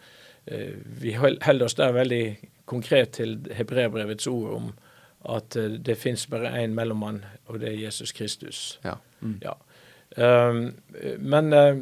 eh, 0.48 0.72
Vi 1.04 1.12
hol- 1.20 1.42
holder 1.44 1.68
oss 1.68 1.76
der 1.78 1.92
veldig 1.98 2.24
konkret 2.72 3.18
til 3.20 3.36
hebreerbrevets 3.58 4.30
ord 4.32 4.54
om 4.56 4.72
at 5.36 5.56
eh, 5.60 5.76
det 5.84 5.98
fins 6.00 6.24
bare 6.32 6.54
én 6.64 6.72
mellommann, 6.78 7.20
og 7.52 7.60
det 7.62 7.74
er 7.74 7.82
Jesus 7.84 8.16
Kristus. 8.16 8.80
Ja. 8.88 8.96
Mm. 9.20 9.36
Ja. 9.44 9.58
Um, 10.18 10.64
men 11.20 11.54
eh, 11.54 11.78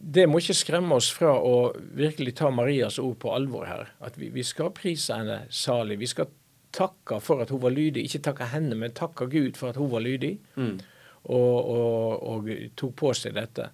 det 0.00 0.26
må 0.28 0.38
ikke 0.42 0.54
skremme 0.56 0.96
oss 0.98 1.08
fra 1.14 1.32
å 1.40 1.72
virkelig 1.96 2.36
ta 2.40 2.50
Marias 2.52 2.98
ord 3.02 3.16
på 3.22 3.32
alvor 3.34 3.64
her. 3.66 3.88
At 4.04 4.18
vi, 4.20 4.28
vi 4.34 4.44
skal 4.44 4.70
prise 4.76 5.16
henne 5.16 5.40
salig. 5.50 5.98
Vi 6.02 6.10
skal 6.10 6.28
takke 6.76 7.20
for 7.24 7.40
at 7.42 7.50
hun 7.54 7.62
var 7.62 7.72
lydig. 7.72 8.04
Ikke 8.04 8.24
takke 8.28 8.50
henne, 8.52 8.76
men 8.76 8.92
takke 8.96 9.28
Gud 9.32 9.56
for 9.56 9.72
at 9.72 9.80
hun 9.80 9.90
var 9.90 10.04
lydig 10.04 10.36
Mm. 10.56 10.78
og, 11.24 11.68
og, 11.72 12.22
og 12.22 12.50
tok 12.76 12.96
på 13.00 13.12
seg 13.16 13.34
dette. 13.34 13.70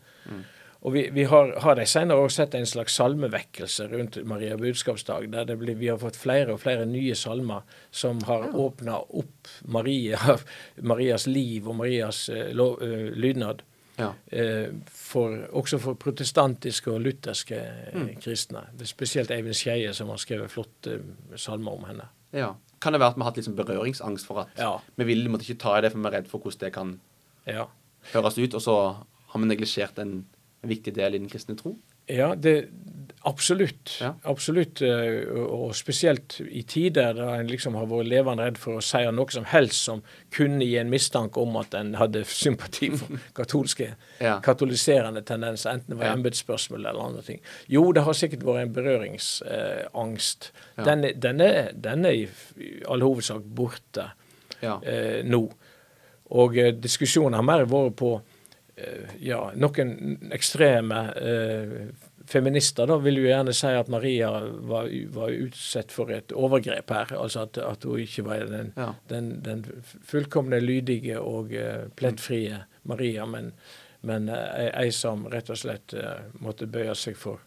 Og 0.82 0.92
Vi, 0.96 1.02
vi 1.14 1.24
har, 1.30 1.52
har 1.62 1.76
de 1.78 1.84
senere 1.86 2.18
år 2.24 2.30
sett 2.34 2.54
en 2.58 2.66
slags 2.66 2.96
salmevekkelse 2.98 3.84
rundt 3.92 4.16
Maria 4.26 4.56
budskapsdag, 4.58 5.28
der 5.30 5.44
det 5.46 5.58
blir, 5.60 5.76
vi 5.78 5.90
har 5.92 5.98
fått 6.02 6.18
flere 6.18 6.56
og 6.56 6.62
flere 6.64 6.86
nye 6.90 7.14
salmer 7.14 7.62
som 7.94 8.18
har 8.26 8.48
åpna 8.58 8.96
opp 8.98 9.52
Maria, 9.70 10.18
Marias 10.90 11.28
liv 11.30 11.68
og 11.70 11.76
Marias 11.78 12.24
uh, 12.34 12.48
lov, 12.50 12.82
lydnad. 13.14 13.62
Ja. 14.02 14.10
Eh, 14.34 14.72
for, 14.90 15.36
også 15.62 15.78
for 15.82 15.94
protestantiske 16.00 16.90
og 16.92 17.00
lutherske 17.04 17.58
mm. 17.94 18.08
kristne. 18.24 18.66
Det 18.74 18.86
er 18.88 18.90
spesielt 18.92 19.30
Eivind 19.34 19.56
Skeie 19.58 19.92
som 19.94 20.10
har 20.12 20.20
skrevet 20.22 20.50
flotte 20.52 20.98
eh, 20.98 21.38
salmer 21.40 21.78
om 21.78 21.88
henne. 21.90 22.10
ja. 22.36 22.52
Kan 22.82 22.96
det 22.96 22.98
være 22.98 23.12
at 23.12 23.16
vi 23.16 23.22
har 23.22 23.28
hatt 23.30 23.36
liksom 23.38 23.54
berøringsangst 23.54 24.26
for 24.26 24.40
at 24.42 24.56
Ja. 24.58 24.72
vi 24.98 25.04
vil 25.06 25.28
måtte 25.30 25.44
ikke 25.46 25.60
ta 25.62 25.76
i 25.78 25.82
det, 25.84 25.92
for 25.92 26.00
vi 26.02 26.08
er 26.08 26.14
redd 26.16 26.26
for 26.26 26.42
hvordan 26.42 26.58
det 26.64 26.72
kan 26.74 26.88
Ja, 27.46 27.66
høres 28.12 28.38
ut, 28.38 28.54
og 28.58 28.62
så 28.64 28.74
har 29.30 29.38
vi 29.40 29.46
neglisjert 29.46 29.98
en, 30.02 30.26
en 30.64 30.68
viktig 30.68 30.94
del 30.96 31.14
i 31.14 31.18
den 31.22 31.28
kristne 31.30 31.54
tro? 31.56 31.76
Ja 32.08 32.34
det 32.34 32.68
Absolutt. 33.24 33.98
Ja. 34.00 34.16
absolutt, 34.26 34.80
eh, 34.82 35.28
Og 35.30 35.76
spesielt 35.78 36.40
i 36.42 36.64
tider 36.66 37.12
da 37.14 37.36
en 37.38 37.46
liksom 37.46 37.76
har 37.78 37.86
vært 37.86 38.08
levende 38.10 38.42
redd 38.48 38.56
for 38.58 38.80
å 38.80 38.82
si 38.82 38.98
noe 39.14 39.30
som 39.30 39.44
helst 39.46 39.84
som 39.86 40.00
kunne 40.34 40.64
gi 40.66 40.72
en 40.80 40.90
mistanke 40.90 41.38
om 41.38 41.54
at 41.60 41.72
en 41.78 41.92
hadde 41.94 42.24
sympati 42.42 42.88
for 42.90 43.20
katolske, 43.38 43.92
Ja. 44.18 44.40
katoliserende 44.42 45.22
tendenser, 45.22 45.70
enten 45.70 45.90
det 45.94 45.98
var 46.00 46.06
Ja. 46.10 46.16
embetsspørsmål 46.16 46.80
eller 46.88 46.98
andre 47.00 47.22
ting. 47.22 47.38
Jo, 47.68 47.92
det 47.92 48.02
har 48.02 48.12
sikkert 48.12 48.42
vært 48.42 48.62
en 48.64 48.74
berøringsangst. 48.74 50.50
Ja. 50.78 50.84
Den, 50.84 51.06
den, 51.22 51.40
er, 51.40 51.70
den 51.72 52.04
er 52.04 52.10
i, 52.10 52.28
all 52.88 53.00
hovedsak 53.06 53.42
borte 53.54 54.10
Ja. 54.62 54.80
eh, 54.82 55.22
nå. 55.24 55.44
Og 56.34 56.56
eh, 56.58 56.72
diskusjonen 56.72 57.34
har 57.34 57.42
mer 57.46 57.64
vært 57.66 57.94
på 57.98 58.16
ja, 59.20 59.40
noen 59.54 60.30
ekstreme 60.32 61.02
eh, 61.16 61.76
feminister 62.32 62.86
da 62.86 62.96
vil 63.02 63.18
jo 63.18 63.24
gjerne 63.26 63.52
si 63.56 63.66
at 63.74 63.88
Maria 63.90 64.30
var, 64.68 64.86
var 65.14 65.32
utsatt 65.34 65.90
for 65.92 66.10
et 66.14 66.32
overgrep 66.32 66.90
her. 66.94 67.14
Altså 67.18 67.42
at, 67.48 67.58
at 67.58 67.84
hun 67.84 67.98
ikke 68.04 68.24
var 68.28 68.44
den, 68.50 68.72
Ja. 68.78 68.92
den, 69.10 69.32
den 69.44 69.64
fullkomne 70.06 70.60
lydige 70.62 71.20
og 71.20 71.52
eh, 71.52 71.88
plettfrie 71.98 72.62
Maria, 72.84 73.26
men, 73.26 73.52
men 74.02 74.28
eh, 74.28 74.70
ei 74.84 74.90
som 74.94 75.26
rett 75.30 75.50
og 75.50 75.58
slett 75.58 75.94
eh, 75.98 76.22
måtte 76.40 76.66
bøye 76.70 76.94
seg 76.94 77.16
for 77.18 77.40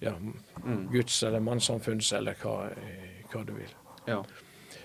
ja, 0.00 0.14
Mm. 0.64 0.86
Guds 0.92 1.22
eller 1.26 1.40
mannssamfunns 1.44 2.12
eller 2.16 2.34
hva, 2.40 2.70
hva 3.32 3.42
du 3.44 3.52
vil. 3.58 3.72
ja. 4.08 4.22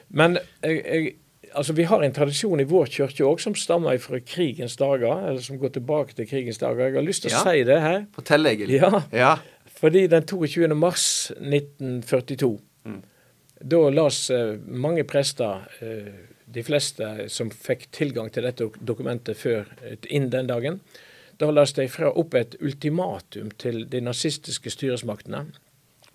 Men 0.10 0.38
jeg, 0.64 0.80
jeg, 0.86 1.12
altså 1.56 1.74
vi 1.74 1.84
har 1.84 2.02
en 2.04 2.14
tradisjon 2.14 2.60
i 2.60 2.64
vår 2.70 2.86
kirke 2.94 3.24
òg 3.26 3.40
som 3.42 3.56
stammer 3.56 3.98
fra 3.98 4.20
krigens 4.20 4.76
dager, 4.80 5.28
eller 5.30 5.42
som 5.42 5.58
går 5.60 5.70
tilbake 5.78 6.14
til 6.16 6.28
krigens 6.30 6.58
dager. 6.62 6.86
Jeg 6.86 6.94
har 6.96 7.02
lyst 7.08 7.22
til 7.24 7.32
å 7.32 7.34
Ja. 7.34 7.44
si 7.52 7.64
det 7.64 7.82
her. 7.82 8.06
Fortell, 8.16 8.46
Egil. 8.46 8.70
Ja, 8.72 9.02
Ja. 9.12 9.36
fordi 9.80 10.08
den 10.08 10.24
22. 10.26 10.76
mars 10.76 11.32
1942, 11.40 12.60
Mm. 12.86 13.02
da 13.68 13.90
las 13.90 14.30
eh, 14.30 14.56
mange 14.68 15.04
prester, 15.04 15.66
eh, 15.82 16.14
de 16.46 16.64
fleste 16.64 17.30
som 17.30 17.50
fikk 17.52 17.88
tilgang 17.92 18.32
til 18.32 18.44
dette 18.44 18.70
dokumentet 18.86 19.38
før 19.38 19.66
eh, 19.84 19.96
inn 20.10 20.30
den 20.30 20.48
dagen, 20.48 20.80
da 21.40 21.50
las 21.52 21.74
de 21.74 21.88
fra 21.88 22.10
opp 22.18 22.34
et 22.36 22.56
ultimatum 22.62 23.52
til 23.58 23.86
de 23.90 24.02
nazistiske 24.02 24.70
styresmaktene, 24.70 25.46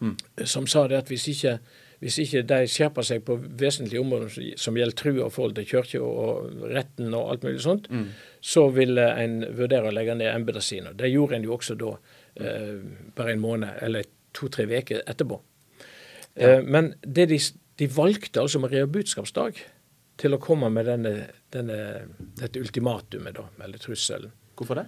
Mm. 0.01 0.17
som 0.45 0.67
sa 0.67 0.87
det 0.89 0.97
at 0.99 1.07
hvis 1.09 1.29
ikke, 1.29 1.59
hvis 2.05 2.19
ikke 2.21 2.43
de 2.51 2.59
skjerper 2.69 3.07
seg 3.09 3.23
på 3.25 3.39
vesentlige 3.57 4.01
områder 4.05 4.29
som- 4.61 4.77
gjelder 4.77 4.97
trua 5.01 5.25
og 5.25 5.33
forhold 5.33 5.55
til 5.57 5.65
kirke 5.71 6.01
og, 6.05 6.51
retten 6.71 7.15
og 7.17 7.31
alt 7.33 7.43
mulig 7.47 7.63
sånt, 7.65 7.89
Mm. 7.91 8.11
så 8.45 8.67
ville 8.75 9.07
en 9.25 9.39
vurdere 9.57 9.89
å 9.89 9.93
legge 9.95 10.15
ned 10.15 10.29
embetene 10.35 10.63
sine. 10.63 10.93
Det 10.97 11.11
gjorde 11.13 11.37
en 11.39 11.45
jo 11.49 11.57
også 11.57 11.77
da, 11.81 11.97
eh, 12.37 12.77
bare 13.17 13.33
en 13.33 13.41
måned 13.41 13.83
eller 13.83 14.05
to-tre 14.35 14.67
uker 14.67 15.01
etterpå. 15.07 15.41
Eh, 16.37 16.61
men 16.63 16.95
det 17.01 17.29
de, 17.31 17.39
de 17.79 17.87
valgte 17.89 18.41
altså 18.43 18.61
Maria 18.61 18.87
budskapsdag 18.87 19.55
til 20.19 20.35
å 20.35 20.39
komme 20.43 20.71
med 20.71 20.87
denne, 20.87 21.27
denne, 21.55 21.79
dette 22.37 22.61
ultimatumet, 22.61 23.35
da, 23.35 23.45
eller 23.65 23.79
trusselen. 23.79 24.31
Hvorfor 24.57 24.75
det? 24.83 24.87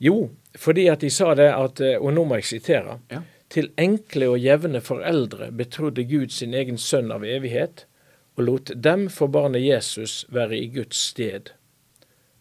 Jo, 0.00 0.28
fordi 0.56 0.88
at 0.92 1.00
de 1.00 1.08
sa 1.10 1.32
det 1.34 1.48
at, 1.54 1.80
eh, 1.80 1.96
og 1.98 2.12
nå 2.14 2.24
må 2.26 2.36
jeg 2.38 2.44
sitere, 2.60 2.98
Ja. 3.10 3.22
Til 3.48 3.70
enkle 3.80 4.28
og 4.32 4.40
jevne 4.42 4.80
foreldre 4.84 5.50
betrodde 5.52 6.04
Gud 6.04 6.34
sin 6.34 6.54
egen 6.54 6.78
sønn 6.78 7.12
av 7.12 7.24
evighet, 7.24 7.86
og 8.36 8.44
lot 8.44 8.72
dem 8.74 9.08
for 9.10 9.32
barnet 9.32 9.64
Jesus 9.64 10.24
være 10.28 10.58
i 10.58 10.68
Guds 10.74 11.00
sted. 11.10 11.50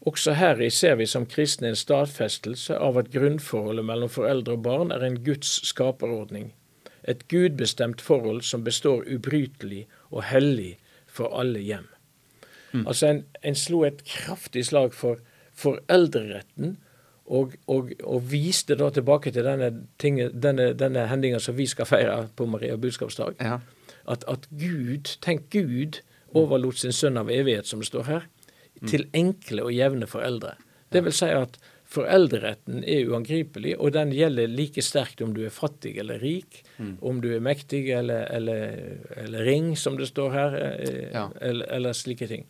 Også 0.08 0.36
heri 0.38 0.70
ser 0.70 0.96
vi 1.00 1.08
som 1.10 1.26
kristne 1.26 1.72
en 1.72 1.80
stadfestelse 1.80 2.78
av 2.78 3.00
at 3.02 3.10
grunnforholdet 3.12 3.86
mellom 3.86 4.12
foreldre 4.12 4.56
og 4.56 4.64
barn 4.68 4.94
er 4.94 5.04
en 5.04 5.18
Guds 5.26 5.58
skaperordning. 5.68 6.52
Et 7.04 7.28
gudbestemt 7.28 8.02
forhold 8.02 8.44
som 8.44 8.64
består 8.64 9.08
ubrytelig 9.08 9.88
og 10.12 10.24
hellig 10.30 10.78
for 11.08 11.34
alle 11.40 11.60
hjem. 11.60 11.88
Altså 12.86 13.08
en, 13.08 13.24
en 13.44 13.56
slo 13.56 13.82
et 13.88 14.04
kraftig 14.06 14.66
slag 14.70 14.94
for 14.94 15.24
foreldreretten, 15.58 16.78
og, 17.28 17.56
og, 17.68 17.90
og 18.08 18.22
viste 18.32 18.76
da 18.80 18.88
tilbake 18.96 19.32
til 19.36 19.44
denne, 19.48 19.72
tinge- 20.00 20.30
denne, 20.32 20.70
denne 20.80 21.08
hendinga 21.12 21.40
som 21.44 21.58
vi 21.58 21.66
skal 21.68 21.86
feire 21.90 22.30
på 22.36 22.46
Maria 22.48 22.78
budskapsdag. 22.80 23.36
Ja. 23.44 23.58
At, 24.08 24.24
at 24.32 24.48
Gud, 24.56 25.18
tenk 25.22 25.50
Gud, 25.52 26.00
overlot 26.36 26.78
sin 26.80 26.92
sønn 26.96 27.18
av 27.20 27.30
evighet, 27.32 27.68
som 27.68 27.80
det 27.84 27.90
står 27.90 28.08
her, 28.08 28.28
til 28.88 29.08
enkle 29.18 29.64
og 29.66 29.74
jevne 29.76 30.08
foreldre. 30.08 30.54
Det 30.94 31.02
vil 31.04 31.16
si 31.16 31.28
at 31.34 31.58
foreldreretten 31.88 32.84
er 32.88 33.08
uangripelig, 33.10 33.74
og 33.80 33.94
den 33.96 34.12
gjelder 34.16 34.48
like 34.52 34.84
sterkt 34.84 35.22
om 35.24 35.34
du 35.36 35.42
er 35.48 35.54
fattig 35.56 35.96
eller 36.00 36.20
rik, 36.24 36.62
om 37.02 37.20
du 37.24 37.30
er 37.36 37.44
mektig 37.44 37.86
eller, 37.96 38.28
eller, 38.36 38.76
eller 39.24 39.44
ring, 39.48 39.72
som 39.80 39.98
det 40.00 40.08
står 40.12 40.32
her, 40.36 40.58
eh, 40.62 41.10
Ja. 41.14 41.28
eller, 41.42 41.66
eller 41.80 41.94
slike 41.98 42.28
ting. 42.28 42.46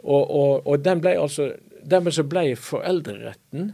Og, 0.00 0.66
og 0.66 0.80
den 0.84 1.02
ble 1.04 1.16
altså, 1.20 1.50
dermed 1.84 2.14
så 2.16 2.24
ble 2.24 2.54
foreldreretten, 2.56 3.72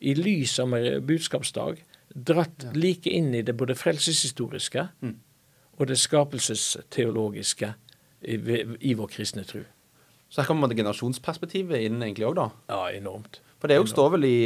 i 0.00 0.14
lys 0.14 0.58
av 0.62 0.74
budskapsdag, 1.06 1.80
dratt 2.16 2.66
like 2.76 3.10
inn 3.12 3.34
i 3.34 3.42
det 3.44 3.56
både 3.56 3.74
frelseshistoriske 3.76 4.88
Mm. 5.02 5.16
og 5.78 5.86
det 5.88 5.98
skapelsesteologiske 6.00 7.74
i, 8.22 8.36
i 8.80 8.94
vår 8.96 9.10
kristne 9.12 9.44
tro. 9.44 9.62
Så 10.28 10.40
her 10.42 10.48
kommer 10.48 10.68
det 10.68 10.78
generasjonsperspektivet 10.80 11.84
inn 11.86 12.00
egentlig 12.02 12.26
òg, 12.26 12.34
da. 12.38 12.48
Ja, 12.72 12.80
enormt. 12.96 13.40
For 13.60 13.70
det 13.70 13.78
står 13.88 14.10
vel 14.16 14.26
i, 14.28 14.38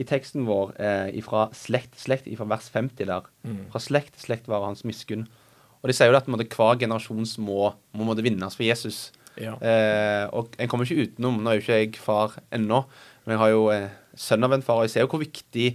i 0.00 0.04
teksten 0.08 0.46
vår 0.48 0.72
eh, 0.82 1.18
fra 1.22 1.48
slekt 1.54 1.98
slekt, 2.00 2.26
fra 2.38 2.46
vers 2.48 2.70
50 2.74 3.06
der. 3.06 3.28
Mm. 3.46 3.60
Fra 3.72 3.82
slekt 3.82 4.18
slekt 4.22 4.48
var 4.50 4.64
hans 4.66 4.82
miskunn. 4.88 5.26
Og 5.78 5.90
de 5.90 5.94
sier 5.94 6.10
jo 6.10 6.18
at 6.18 6.26
måtte, 6.30 6.48
hver 6.56 6.78
generasjons 6.80 7.36
må, 7.38 7.68
må 7.94 8.08
måtte 8.08 8.24
vinnes 8.26 8.56
for 8.58 8.66
Jesus. 8.66 9.12
Ja. 9.38 9.54
Eh, 9.62 10.24
og 10.34 10.56
en 10.58 10.70
kommer 10.70 10.88
ikke 10.88 11.06
utenom, 11.06 11.38
nå 11.44 11.52
er 11.52 11.60
jo 11.60 11.62
ikke 11.66 11.78
jeg 11.84 12.00
far 12.02 12.34
ennå, 12.50 12.80
men 13.24 13.36
jeg 13.36 13.42
har 13.44 13.52
jo 13.52 13.68
eh, 13.70 13.86
sønn 14.18 14.46
av 14.46 14.56
en 14.56 14.64
far, 14.64 14.82
og 14.82 14.88
jeg 14.88 14.96
ser 14.96 15.06
jo 15.06 15.12
hvor 15.14 15.22
viktig 15.22 15.70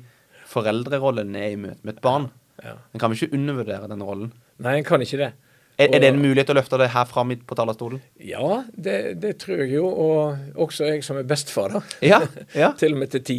foreldrerollen 0.53 1.33
er 1.39 1.53
i 1.53 1.59
møte 1.59 1.81
med 1.81 1.97
et 1.97 2.03
barn. 2.03 2.29
ja. 2.63 2.77
En 2.93 3.01
kan 3.01 3.15
ikke 3.15 3.33
undervurdere 3.33 3.89
den 3.89 4.03
rollen. 4.05 4.33
Nei, 4.63 4.77
en 4.77 4.87
kan 4.87 5.01
ikke 5.01 5.21
det. 5.21 5.33
Er, 5.73 5.89
er 5.89 6.03
det 6.03 6.09
en 6.13 6.21
mulighet 6.21 6.51
å 6.53 6.55
løfte 6.59 6.77
det 6.77 6.91
her 6.93 7.05
fram 7.09 7.31
på 7.33 7.55
talerstolen? 7.57 8.01
Ja, 8.21 8.61
det, 8.69 8.97
det 9.23 9.39
tror 9.41 9.63
jeg 9.63 9.73
jo. 9.73 9.87
Og 9.89 10.59
også 10.67 10.91
jeg 10.91 11.05
som 11.05 11.17
er 11.17 11.25
bestefar, 11.25 11.73
da. 11.73 11.81
Ja, 12.05 12.19
ja. 12.53 12.73
til 12.79 12.93
og 12.93 13.01
med 13.01 13.13
til 13.15 13.23
ti. 13.25 13.37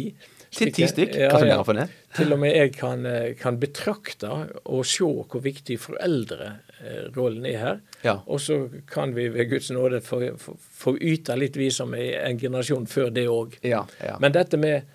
Til 0.55 0.71
ti 0.75 0.87
stykk? 0.87 1.15
Hva 1.31 1.39
som 1.39 1.49
ja. 1.49 1.57
for 1.67 1.79
det? 1.79 1.85
Til 2.15 2.31
og 2.31 2.39
med 2.39 2.53
jeg 2.55 2.73
kan, 2.75 3.05
eh, 3.07 3.33
kan 3.39 3.57
betrakte 3.59 4.29
og 4.63 4.85
se 4.87 5.07
hvor 5.07 5.43
viktig 5.43 5.77
foreldrerollen 5.83 7.47
er 7.49 7.57
her. 7.59 7.81
Ja. 8.05 8.17
Og 8.27 8.39
så 8.43 8.65
kan 8.91 9.15
vi 9.15 9.27
ved 9.33 9.49
Guds 9.51 9.71
nåde 9.75 10.01
få, 10.03 10.21
få, 10.39 10.55
få 10.59 10.95
yte 10.99 11.35
litt, 11.39 11.59
vi 11.59 11.71
som 11.75 11.95
er 11.97 12.21
en 12.25 12.39
generasjon 12.39 12.87
før 12.87 13.11
det 13.15 13.27
òg. 13.31 13.57
Ja, 13.67 13.83
ja. 14.03 14.19
Men 14.23 14.35
dette 14.35 14.59
med, 14.59 14.87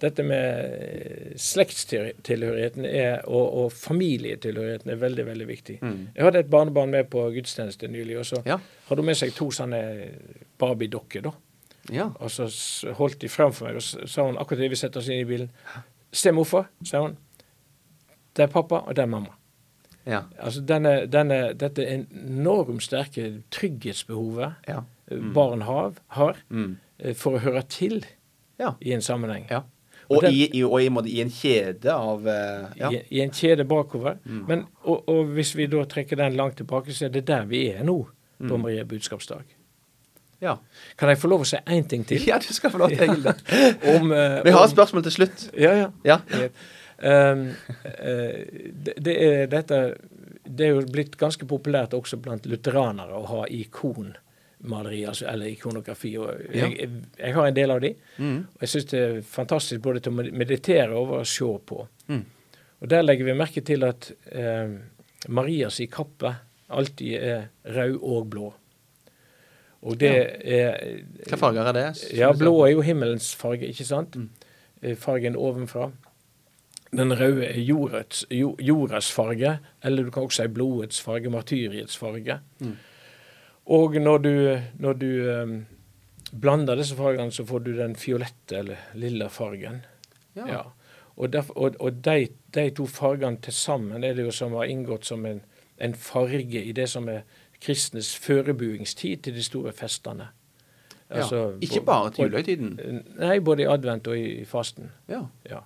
dette 0.00 0.22
med 0.22 0.64
eh, 0.78 1.32
slektstilhørigheten 1.36 2.84
er, 2.86 3.20
og, 3.26 3.54
og 3.64 3.72
familietilhørigheten 3.72 4.90
er 4.92 5.00
veldig 5.00 5.24
veldig 5.26 5.46
viktig. 5.48 5.78
Jeg 5.82 6.24
hadde 6.24 6.38
et 6.44 6.50
barnebarn 6.50 6.90
med 6.92 7.08
på 7.10 7.24
gudstjeneste 7.34 7.88
nylig, 7.90 8.18
og 8.18 8.26
så 8.26 8.36
Mm. 8.38 8.46
Ja. 8.46 8.58
hadde 8.88 9.02
hun 9.02 9.06
med 9.06 9.16
seg 9.18 9.32
to 9.34 9.50
sånne 9.50 9.80
Barbie-dokker. 10.58 11.22
da. 11.22 11.30
ja. 11.92 12.10
Og 12.20 12.30
så 12.30 12.46
holdt 12.94 13.18
de 13.20 13.28
frem 13.28 13.52
for 13.52 13.66
meg, 13.66 13.76
og 13.76 13.82
så 13.82 14.06
sa 14.06 14.22
hun 14.26 14.36
akkurat 14.38 14.58
idet 14.60 14.70
vi 14.70 14.76
setter 14.76 15.00
oss 15.00 15.08
inn 15.08 15.20
i 15.20 15.24
bilen 15.24 15.50
Se, 16.12 16.30
morfar, 16.32 16.68
sa 16.84 17.02
hun. 17.02 17.16
Det 18.36 18.42
er 18.46 18.52
pappa, 18.52 18.78
og 18.86 18.94
det 18.96 19.02
er 19.02 19.06
mamma. 19.12 19.34
ja. 20.06 20.22
Altså 20.38 20.60
denne, 20.64 21.06
denne, 21.06 21.52
Dette 21.54 21.84
enormt 21.84 22.82
sterke 22.82 23.42
trygghetsbehovet 23.50 24.52
ja. 24.68 24.82
mm. 25.10 25.32
barn 25.34 25.62
har, 25.62 25.92
har 26.08 26.36
Mm. 26.48 26.76
eh, 26.98 27.14
for 27.14 27.36
å 27.36 27.38
høre 27.44 27.62
til 27.68 28.04
ja. 28.58 28.72
i 28.80 28.92
en 28.92 29.02
sammenheng. 29.02 29.46
ja. 29.50 29.62
Og 30.08 30.22
den- 30.24 30.32
i, 30.32 30.46
i, 30.56 30.62
og 30.64 30.80
i, 30.80 30.88
i 31.12 31.20
en 31.20 31.30
kjede 31.30 31.92
av 31.92 32.26
eh, 32.28 32.68
ja. 32.80 32.88
I, 33.10 33.20
en 33.20 33.30
kjede 33.34 33.64
bakover. 33.68 34.16
Men, 34.24 34.62
og, 34.88 35.02
og 35.08 35.34
hvis 35.36 35.50
vi 35.58 35.66
da 35.68 35.82
trekker 35.84 36.16
den 36.16 36.36
langt 36.38 36.56
tilbake, 36.56 36.94
så 36.96 37.04
er 37.08 37.12
det 37.12 37.26
der 37.28 37.44
vi 37.50 37.66
er 37.74 37.84
nå 37.84 37.98
på 38.38 38.56
Maria 38.56 38.84
budskapsdag. 38.88 39.44
ja. 40.40 40.56
Kan 40.96 41.08
jeg 41.12 41.18
få 41.18 41.28
lov 41.28 41.42
å 41.44 41.48
si 41.50 41.58
én 41.66 41.84
ting 41.90 42.04
til? 42.08 42.22
Ja, 42.30 42.38
du 42.38 42.48
skal 42.54 42.70
få 42.70 42.78
lov 42.78 42.88
til 42.94 43.04
Egil. 43.04 43.22
det. 43.26 43.36
Om, 43.96 44.10
uh, 44.12 44.40
Vi 44.46 44.50
har 44.54 44.64
et 44.64 44.70
spørsmål 44.72 45.02
til 45.08 45.12
slutt. 45.18 45.48
Ja, 45.58 45.72
ja. 45.76 45.88
Ja. 46.08 46.18
Um, 46.98 47.44
uh, 47.84 48.38
det, 48.86 48.94
det, 48.96 49.16
er, 49.26 49.46
dette, 49.52 49.80
det 50.48 50.66
er 50.70 50.72
jo 50.78 50.86
blitt 50.90 51.18
ganske 51.20 51.46
populært 51.46 51.92
også 51.94 52.16
blant 52.22 52.46
lutheranere 52.48 53.14
å 53.18 53.26
ha 53.34 53.44
ikonmaleri, 54.60 55.04
altså, 55.06 55.26
eller 55.30 55.46
ikonografi. 55.46 56.16
og 56.18 56.40
jeg, 56.54 56.78
jeg, 56.80 56.88
jeg 57.18 57.34
har 57.34 57.46
en 57.46 57.54
del 57.56 57.70
av 57.70 57.80
de, 57.80 57.94
Mm. 58.18 58.38
og 58.54 58.60
jeg 58.60 58.68
syns 58.68 58.84
det 58.90 59.00
er 59.00 59.20
fantastisk 59.22 59.80
både 59.82 60.00
til 60.00 60.12
å 60.12 60.22
meditere 60.32 60.90
over 60.94 61.18
og 61.20 61.26
se 61.26 61.44
på. 61.66 61.86
Mm. 62.08 62.24
Og 62.80 62.88
Der 62.88 63.02
legger 63.02 63.24
vi 63.24 63.32
merke 63.34 63.60
til 63.60 63.84
at 63.84 64.10
eh, 64.32 64.68
Marias 65.28 65.80
i 65.80 65.86
kappe 65.86 66.34
alltid 66.70 67.14
er 67.22 67.48
rød 67.64 67.98
og 68.02 68.30
blå. 68.30 68.54
Og 69.82 69.96
det 69.98 70.10
er 70.44 71.02
Hva 71.30 71.36
farger 71.38 71.66
er 71.68 71.72
det? 71.72 72.12
ja, 72.18 72.32
blå 72.32 72.64
er 72.66 72.72
jo 72.72 72.80
himmelens 72.82 73.34
farge, 73.34 73.66
ikke 73.68 73.84
sant? 73.86 74.16
Mm. 74.16 74.28
Eh, 74.82 74.96
Fargen 74.96 75.36
ovenfra. 75.36 75.90
Den 76.92 77.12
røde 77.12 77.44
er 77.46 77.58
jordets, 77.60 78.24
jo, 78.30 78.56
jordas 78.58 79.10
farge, 79.12 79.58
eller 79.84 80.02
du 80.04 80.10
kan 80.10 80.22
også 80.22 80.42
si 80.42 80.48
blodets 80.48 81.00
farge, 81.00 81.28
martyriets 81.30 81.96
farge. 81.96 82.38
Mm. 82.60 82.76
Og 83.68 83.98
når 84.00 84.18
du, 84.24 84.32
når 84.80 84.92
du 84.96 85.10
um, 85.28 85.66
blander 86.32 86.78
disse 86.80 86.96
fargene, 86.96 87.32
så 87.32 87.44
får 87.44 87.66
du 87.66 87.74
den 87.76 87.96
fiolette 88.00 88.62
eller 88.62 88.76
lilla 88.96 89.28
fargen. 89.28 89.82
Ja. 90.36 90.46
Ja. 90.48 90.62
Og, 91.18 91.34
derf- 91.34 91.52
og, 91.56 91.76
og 91.82 92.00
de, 92.04 92.28
de 92.54 92.64
to 92.70 92.86
fargene 92.86 93.42
til 93.44 93.52
sammen 93.52 94.04
er 94.06 94.16
det 94.16 94.24
jo 94.24 94.32
som 94.32 94.56
har 94.56 94.70
inngått 94.70 95.04
som 95.08 95.26
en, 95.28 95.42
en 95.76 95.94
farge 95.94 96.62
i 96.62 96.72
det 96.72 96.88
som 96.88 97.08
er 97.12 97.26
kristnes 97.60 98.14
forberedelsestid 98.22 99.26
til 99.26 99.34
de 99.34 99.42
store 99.44 99.72
festene. 99.76 100.30
Altså, 101.10 101.36
ja. 101.36 101.58
Ikke 101.64 101.82
bare 101.84 102.10
til 102.14 102.24
julehøytiden? 102.24 102.72
Nei, 103.18 103.38
både 103.40 103.64
i 103.64 103.68
advent 103.68 104.08
og 104.08 104.16
i, 104.16 104.26
i 104.42 104.46
fasten. 104.48 104.92
Ja. 105.08 105.24
Ja. 105.48 105.64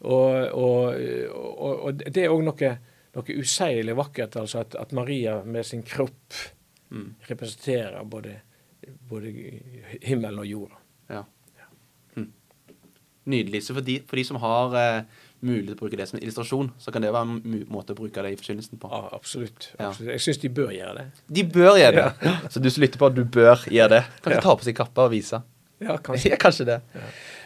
Og, 0.00 0.48
og, 0.52 0.96
og, 1.32 1.84
og 1.88 2.02
det 2.04 2.24
er 2.24 2.32
òg 2.32 2.42
noe, 2.44 2.72
noe 3.16 3.38
useilig 3.40 3.96
vakkert, 3.96 4.36
altså 4.40 4.60
at, 4.62 4.76
at 4.78 4.92
Maria 4.92 5.38
med 5.44 5.64
sin 5.66 5.82
kropp 5.82 6.36
Mm. 6.92 7.14
representerer 7.28 8.04
både, 8.04 8.34
både 9.08 9.30
himmelen 10.04 10.38
og 10.42 10.46
jorda. 10.50 10.76
ja. 11.08 11.22
Mm. 12.16 12.26
Nydelig. 13.24 13.62
Så 13.64 13.74
for 13.76 13.80
de, 13.86 14.00
for 14.10 14.18
de 14.20 14.24
som 14.28 14.36
har 14.42 14.74
eh, 14.76 15.04
mulighet 15.42 15.72
til 15.72 15.78
å 15.78 15.80
bruke 15.80 15.96
det 15.98 16.06
som 16.10 16.18
en 16.18 16.22
illustrasjon, 16.26 16.68
så 16.82 16.92
kan 16.94 17.02
det 17.04 17.12
være 17.14 17.28
en 17.38 17.62
måte 17.72 17.94
å 17.94 17.98
bruke 17.98 18.22
det 18.26 18.32
i 18.34 18.38
forkynnelsen 18.40 18.80
på. 18.82 18.90
Ja, 18.92 19.08
absolutt. 19.16 19.70
Ja. 19.78 19.92
Jeg 20.12 20.20
syns 20.24 20.40
de 20.42 20.50
bør 20.52 20.72
gjøre 20.74 20.94
det. 21.00 21.06
De 21.38 21.44
bør 21.54 21.78
gjøre 21.80 22.04
det. 22.20 22.34
Så 22.52 22.60
du 22.62 22.68
som 22.70 22.82
lytter 22.84 23.00
på, 23.00 23.08
du 23.14 23.22
bør 23.24 23.64
gjøre 23.72 23.94
det. 23.96 24.02
Kanskje 24.24 24.38
Ja. 24.40 24.44
ta 24.44 24.56
på 24.58 24.66
seg 24.68 24.76
kappa 24.78 25.06
og 25.08 25.14
vise. 25.14 25.42
Ja, 25.82 25.96
kanskje. 25.98 26.30
Ja, 26.34 26.36
kanskje 26.38 26.66
det. 26.68 26.80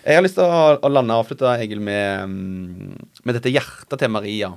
Jeg 0.06 0.18
har 0.18 0.22
lyst 0.26 0.36
til 0.40 0.44
å, 0.44 0.64
å 0.80 0.90
lande 0.92 1.14
og 1.16 1.24
avslutte, 1.24 1.54
Egil, 1.60 1.80
med, 1.80 2.24
mm, 2.28 3.08
med 3.24 3.38
dette 3.38 3.52
hjertet 3.54 3.98
til 4.02 4.12
Maria. 4.12 4.50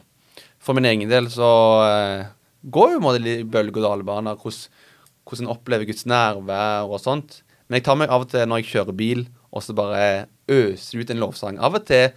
For 0.59 0.75
min 0.75 0.85
egen 0.89 1.07
del 1.09 1.29
så 1.31 1.47
eh, 1.87 2.25
går 2.63 2.93
jo 2.93 2.97
på 2.97 3.01
en 3.01 3.07
måte 3.07 3.23
litt 3.23 3.51
bølge- 3.51 3.79
og 3.79 3.85
dalbaner 3.85 4.39
hvordan, 4.39 5.45
en 5.45 5.51
opplever 5.53 5.85
Guds 5.85 6.07
nærvær 6.09 6.89
og 6.89 6.99
sånt. 7.03 7.41
Men 7.67 7.79
jeg 7.79 7.85
tar 7.85 7.99
meg 8.01 8.09
av 8.09 8.25
og 8.25 8.31
til 8.31 8.47
når 8.49 8.63
jeg 8.63 8.71
kjører 8.71 8.97
bil, 8.97 9.27
og 9.53 9.63
så 9.63 9.75
bare 9.77 10.27
øser 10.49 11.01
ut 11.01 11.11
en 11.13 11.21
lovsang. 11.21 11.59
Av 11.61 11.77
og 11.77 11.85
til 11.85 12.09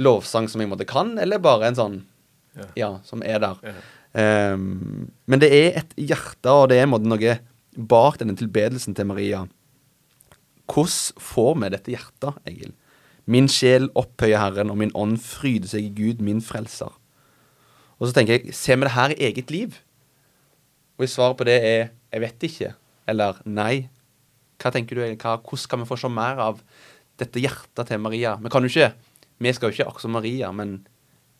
lovsang 0.00 0.48
som 0.48 0.60
jeg 0.60 0.70
måtte 0.70 0.88
kan, 0.88 1.16
eller 1.18 1.42
bare 1.42 1.70
en 1.70 1.78
sånn 1.78 2.00
Ja. 2.50 2.66
ja, 2.76 2.90
som 3.06 3.22
er 3.22 3.38
der. 3.38 3.58
Ja. 3.62 3.72
Um, 4.52 5.10
men 5.30 5.38
det 5.38 5.52
er 5.54 5.78
et 5.78 5.92
hjerte, 5.94 6.50
og 6.50 6.68
det 6.68 6.80
er 6.80 6.82
en 6.82 6.90
måte 6.90 7.06
noe 7.06 7.36
bak 7.78 8.18
denne 8.18 8.34
tilbedelsen 8.36 8.96
til 8.98 9.06
Maria. 9.06 9.44
Hvordan 10.66 11.20
får 11.22 11.54
vi 11.60 11.70
dette 11.70 11.94
hjertet, 11.94 12.40
Egil? 12.46 12.72
Min 13.30 13.46
sjel 13.46 13.86
opphøyer 13.94 14.40
Herren, 14.42 14.72
og 14.72 14.80
min 14.80 14.90
ånd 14.98 15.20
fryder 15.22 15.70
seg 15.70 15.86
i 15.86 15.94
Gud, 15.94 16.22
min 16.26 16.42
frelser. 16.42 16.90
Og 18.00 18.08
så 18.08 18.16
tenker 18.16 18.38
jeg, 18.38 18.54
ser 18.56 18.78
vi 18.80 18.88
det 18.88 18.94
her 18.96 19.12
i 19.14 19.22
eget 19.28 19.50
liv? 19.52 19.76
Og 20.96 21.04
hvis 21.04 21.16
svaret 21.16 21.36
på 21.36 21.44
det 21.44 21.58
er 21.64 21.88
'jeg 22.12 22.20
vet 22.20 22.42
ikke', 22.42 22.74
eller 23.08 23.32
'nei', 23.46 23.88
hva 24.58 24.70
tenker 24.72 24.96
du, 24.96 25.02
egentlig? 25.02 25.20
Hvordan 25.20 25.68
kan 25.68 25.78
vi 25.80 25.84
få 25.84 25.96
se 25.96 26.08
mer 26.08 26.36
av 26.38 26.60
dette 27.18 27.40
hjertet 27.40 27.86
til 27.86 27.98
Maria? 27.98 28.36
Vi 28.36 28.48
kan 28.48 28.62
jo 28.62 28.68
ikke, 28.68 28.92
vi 29.38 29.52
skal 29.52 29.68
jo 29.70 29.72
ikke 29.72 29.86
akkurat 29.86 30.02
som 30.02 30.10
Maria, 30.10 30.52
men 30.52 30.86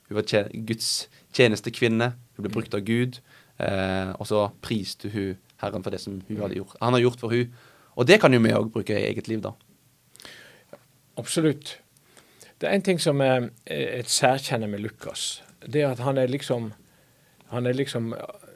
hun 0.08 0.16
var 0.16 0.22
tje- 0.22 0.66
Guds 0.66 1.08
tjenestekvinne. 1.32 2.14
Hun 2.36 2.42
ble 2.42 2.52
brukt 2.52 2.74
av 2.74 2.80
Gud. 2.80 3.20
Eh, 3.58 4.14
og 4.18 4.26
så 4.26 4.50
priste 4.62 5.10
hun 5.10 5.36
Herren 5.60 5.82
for 5.82 5.90
det 5.90 6.00
som 6.00 6.22
gjort. 6.28 6.76
han 6.80 6.92
har 6.92 7.00
gjort 7.00 7.20
for 7.20 7.28
hun. 7.28 7.52
Og 7.96 8.06
det 8.06 8.20
kan 8.20 8.32
jo 8.32 8.38
vi 8.40 8.48
òg 8.48 8.72
bruke 8.72 8.90
i 8.90 9.12
eget 9.12 9.28
liv, 9.28 9.40
da. 9.42 9.50
Absolutt. 11.18 11.78
Det 12.60 12.68
er 12.68 12.72
en 12.74 12.82
ting 12.82 13.00
som 13.00 13.20
er 13.20 13.50
et 13.66 14.06
særkjenne 14.06 14.68
med 14.68 14.80
Lukas. 14.80 15.42
Det 15.66 15.82
at 15.84 15.98
han 15.98 16.18
er 16.18 16.28
liksom 16.28 16.72
han 17.50 17.66
er 17.66 17.74
liksom 17.74 18.14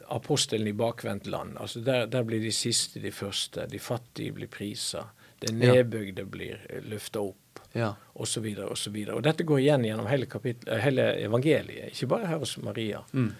apostelen 0.08 0.68
i 0.68 0.72
bakvendt 0.72 1.26
land. 1.26 1.56
Altså 1.58 1.80
der, 1.80 2.06
der 2.06 2.22
blir 2.22 2.40
de 2.40 2.52
siste 2.54 3.00
de 3.02 3.10
første. 3.10 3.66
De 3.70 3.78
fattige 3.78 4.32
blir 4.32 4.46
prisa. 4.46 5.08
Det 5.40 5.50
Ja. 5.50 5.72
nedbygde 5.74 6.24
blir 6.24 6.60
løfta 6.86 7.20
opp. 7.20 7.58
Ja. 7.74 7.94
Og 8.14 8.28
så 8.28 8.40
videre, 8.40 8.68
og 8.70 8.78
så 8.78 8.90
videre. 8.90 9.16
Og 9.16 9.22
dette 9.22 9.42
går 9.44 9.58
igjen 9.58 9.84
gjennom 9.84 10.06
hele, 10.06 10.26
kapittel, 10.26 10.68
eh, 10.72 10.78
hele 10.80 11.08
evangeliet, 11.24 11.90
ikke 11.90 12.06
bare 12.06 12.26
her 12.26 12.38
hos 12.38 12.56
Maria. 12.62 13.00
Mm. 13.12 13.32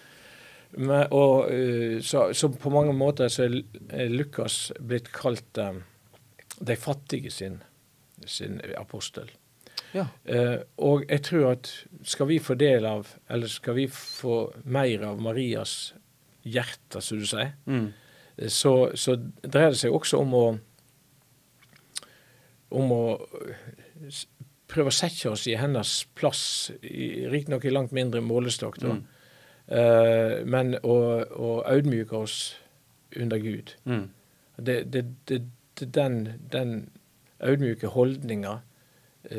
Men, 0.76 1.06
og, 1.10 1.52
eh, 1.52 2.00
så, 2.02 2.32
så 2.34 2.48
på 2.50 2.70
mange 2.70 2.92
måter 2.92 3.28
så 3.28 3.44
er 3.46 4.08
Lukas 4.10 4.72
blitt 4.80 5.12
kalt 5.12 5.58
um, 5.58 5.84
de 6.58 6.76
fattige 6.76 7.30
sin, 7.30 7.62
sin 8.26 8.60
apostel. 8.76 9.30
Ja. 9.94 10.06
Eh, 10.24 10.58
og 10.82 11.04
jeg 11.08 11.22
tror 11.22 11.50
at 11.52 11.68
skal 12.02 12.26
vi 12.32 12.38
få 12.42 12.56
del 12.58 12.86
av, 12.88 13.12
eller 13.30 13.46
skal 13.50 13.76
vi 13.78 13.86
få 13.86 14.38
mer 14.64 15.04
av 15.06 15.20
Marias 15.22 15.94
hjerte, 16.44 17.00
som 17.00 17.18
du 17.22 17.26
sier, 17.26 17.52
Mm. 17.66 17.92
eh, 18.38 18.48
så, 18.48 18.90
så 18.98 19.14
dreier 19.42 19.70
det 19.70 19.78
seg 19.78 19.92
også 19.94 20.18
om 20.20 20.34
å 20.34 20.46
om 22.74 22.90
å 22.90 23.02
prøve 24.66 24.90
å 24.90 24.94
sette 24.94 25.30
oss 25.30 25.44
i 25.46 25.54
hennes 25.60 25.90
plass, 26.18 26.70
riktignok 26.82 27.64
i 27.68 27.70
langt 27.70 27.92
mindre 27.94 28.22
målestokk, 28.24 28.80
da. 28.82 28.96
Mm. 28.96 29.04
Eh, 29.78 30.34
men 30.50 30.74
å, 30.82 30.96
å 31.22 31.50
audmyke 31.70 32.16
oss 32.18 32.56
under 33.16 33.38
Gud. 33.38 33.76
Mm. 33.86 34.08
Det, 34.56 34.80
det, 34.90 35.04
det, 35.30 35.38
det 35.78 35.88
den, 35.94 36.18
den 36.50 36.74
audmyke 37.40 37.92
holdninga 37.94 38.58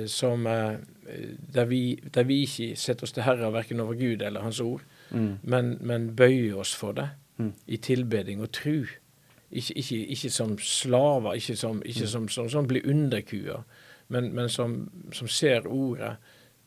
som 0.07 0.47
eh, 0.47 0.77
der, 1.53 1.65
vi, 1.65 1.99
der 2.13 2.23
vi 2.23 2.41
ikke 2.45 2.75
setter 2.75 3.03
oss 3.07 3.11
til 3.15 3.23
herre 3.23 3.51
verken 3.53 3.79
over 3.79 3.93
Gud 3.99 4.21
eller 4.21 4.41
Hans 4.41 4.59
ord, 4.59 4.81
Mm. 5.11 5.35
men, 5.43 5.77
men 5.85 6.07
bøyer 6.17 6.55
oss 6.57 6.71
for 6.75 6.91
det 6.97 7.09
Mm. 7.37 7.51
i 7.67 7.77
tilbeding 7.77 8.41
og 8.41 8.51
tru. 8.51 8.85
Ikke, 9.51 9.73
ikke, 9.77 9.97
ikke 10.07 10.29
som 10.29 10.57
slaver, 10.57 11.33
ikke 11.33 11.55
som, 11.55 11.81
ikke 11.85 12.07
som, 12.07 12.27
som, 12.29 12.49
som 12.49 12.67
blir 12.67 12.81
underkua, 12.89 13.59
men, 14.09 14.31
men 14.33 14.49
som, 14.49 14.89
som 15.13 15.27
ser 15.27 15.67
ordet 15.67 16.15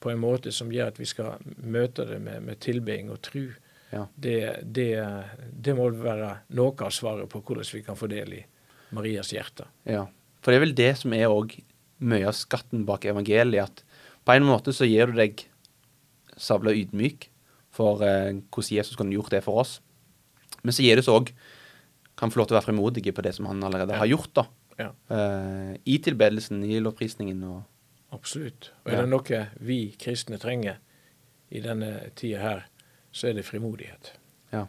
på 0.01 0.11
en 0.13 0.19
måte 0.23 0.53
som 0.53 0.71
gjør 0.73 0.87
at 0.93 0.99
vi 1.01 1.05
skal 1.05 1.41
møte 1.65 2.05
det 2.07 2.21
med, 2.23 2.41
med 2.47 2.61
tilbeding 2.61 3.11
og 3.11 3.21
tru. 3.23 3.49
Ja. 3.93 4.05
Det, 4.17 4.37
det, 4.63 4.91
det 5.65 5.75
må 5.77 5.89
være 5.91 6.37
noe 6.55 6.75
av 6.87 6.91
svaret 6.95 7.29
på 7.33 7.41
hvordan 7.41 7.67
vi 7.75 7.83
kan 7.83 7.97
få 7.97 8.07
del 8.07 8.33
i 8.39 8.45
Marias 8.95 9.33
hjerte. 9.35 9.67
Ja. 9.89 10.05
For 10.43 10.53
det 10.53 10.61
er 10.61 10.67
vel 10.67 10.77
det 10.79 10.93
som 11.01 11.13
er 11.17 11.27
òg 11.33 11.59
mye 12.01 12.27
av 12.31 12.37
skatten 12.39 12.85
bak 12.89 13.05
evangeliet. 13.05 13.65
At 13.65 13.83
på 14.25 14.35
en 14.37 14.47
måte 14.49 14.73
så 14.77 14.87
gir 14.89 15.07
du 15.11 15.19
deg 15.19 15.45
sabla 16.39 16.71
ydmyk 16.77 17.29
for 17.75 18.03
eh, 18.07 18.33
hvordan 18.53 18.77
Jesus 18.79 18.97
kunne 18.99 19.15
gjort 19.17 19.31
det 19.35 19.43
for 19.45 19.61
oss. 19.63 19.79
Men 20.63 20.73
så 20.75 20.83
gir 20.85 20.97
det 20.99 21.05
så 21.07 21.17
òg 21.21 21.33
kan 22.19 22.31
få 22.35 22.41
lov 22.41 22.49
til 22.49 22.57
å 22.57 22.59
være 22.61 22.69
frimodige 22.73 23.13
på 23.15 23.23
det 23.23 23.35
som 23.37 23.47
han 23.47 23.63
allerede 23.63 23.95
Ja. 23.95 23.99
har 24.03 24.07
gjort. 24.11 24.33
da. 24.35 24.47
Ja. 24.79 24.91
Eh, 25.11 25.77
I 25.87 25.99
tilbedelsen, 25.99 26.63
i 26.65 26.79
lovprisningen 26.81 27.43
og 27.45 27.63
Absolutt. 28.11 28.71
Og 28.87 28.93
er 28.93 29.03
det 29.03 29.11
noe 29.11 29.41
vi 29.61 29.95
kristne 30.01 30.39
trenger 30.41 30.79
i 31.53 31.61
denne 31.61 32.11
tida 32.17 32.39
her, 32.41 32.63
så 33.13 33.29
er 33.29 33.35
det 33.35 33.45
frimodighet. 33.45 34.13
ja, 34.53 34.67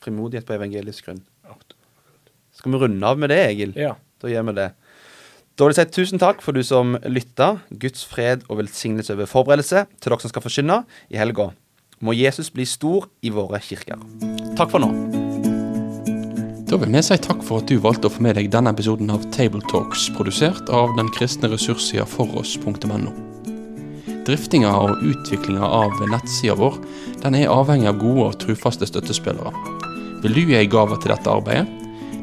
frimodighet 0.00 0.46
på 0.46 0.54
evangelisk 0.56 1.04
grunn. 1.04 1.20
Skal 2.52 2.72
vi 2.72 2.78
runde 2.78 3.04
av 3.06 3.18
med 3.18 3.28
det, 3.30 3.38
Egil? 3.50 3.72
Ja. 3.76 3.94
Da 4.18 4.28
gjør 4.28 4.46
vi 4.48 4.52
det. 4.56 4.72
Da 5.58 5.66
vil 5.66 5.74
jeg 5.74 5.88
si 5.88 5.94
tusen 5.96 6.20
takk 6.22 6.38
for 6.38 6.54
du 6.54 6.62
som 6.62 6.92
lytta. 7.10 7.56
Guds 7.82 8.04
fred 8.06 8.44
og 8.46 8.60
velsignelse 8.60 9.16
over 9.16 9.26
forberedelse 9.26 9.88
til 9.98 10.12
dere 10.12 10.22
som 10.22 10.30
skal 10.30 10.44
forkynne 10.44 10.76
i 11.10 11.18
helga. 11.18 11.48
Må 11.98 12.14
Jesus 12.14 12.52
bli 12.54 12.62
stor 12.62 13.08
i 13.26 13.32
våre 13.34 13.58
kirker. 13.58 13.98
Takk 14.54 14.70
for 14.70 14.84
nå. 14.84 14.92
Da 16.70 16.78
vil 16.78 16.94
vi 16.94 17.02
si 17.02 17.18
takk 17.24 17.42
for 17.42 17.58
at 17.58 17.72
du 17.72 17.80
valgte 17.82 18.06
å 18.06 18.14
få 18.14 18.22
med 18.22 18.38
deg 18.38 18.52
denne 18.54 18.70
episoden 18.70 19.10
av 19.10 19.24
Tabletalks, 19.34 20.06
produsert 20.14 20.70
av 20.70 20.94
den 20.94 21.10
kristne 21.16 21.50
ressurssida 21.50 22.06
foross.no. 22.06 23.10
Driftinga 24.28 24.70
og 24.78 25.02
utviklinga 25.10 25.64
av 25.64 25.98
nettsida 26.12 26.54
vår 26.60 26.78
den 27.24 27.40
er 27.40 27.50
avhengig 27.50 27.90
av 27.90 27.98
gode 27.98 28.28
og 28.28 28.38
trufaste 28.44 28.86
støttespillere. 28.86 29.50
Vil 30.22 30.38
du 30.38 30.42
gi 30.44 30.58
ei 30.60 30.70
gave 30.70 31.00
til 31.02 31.16
dette 31.16 31.34
arbeidet? 31.34 31.87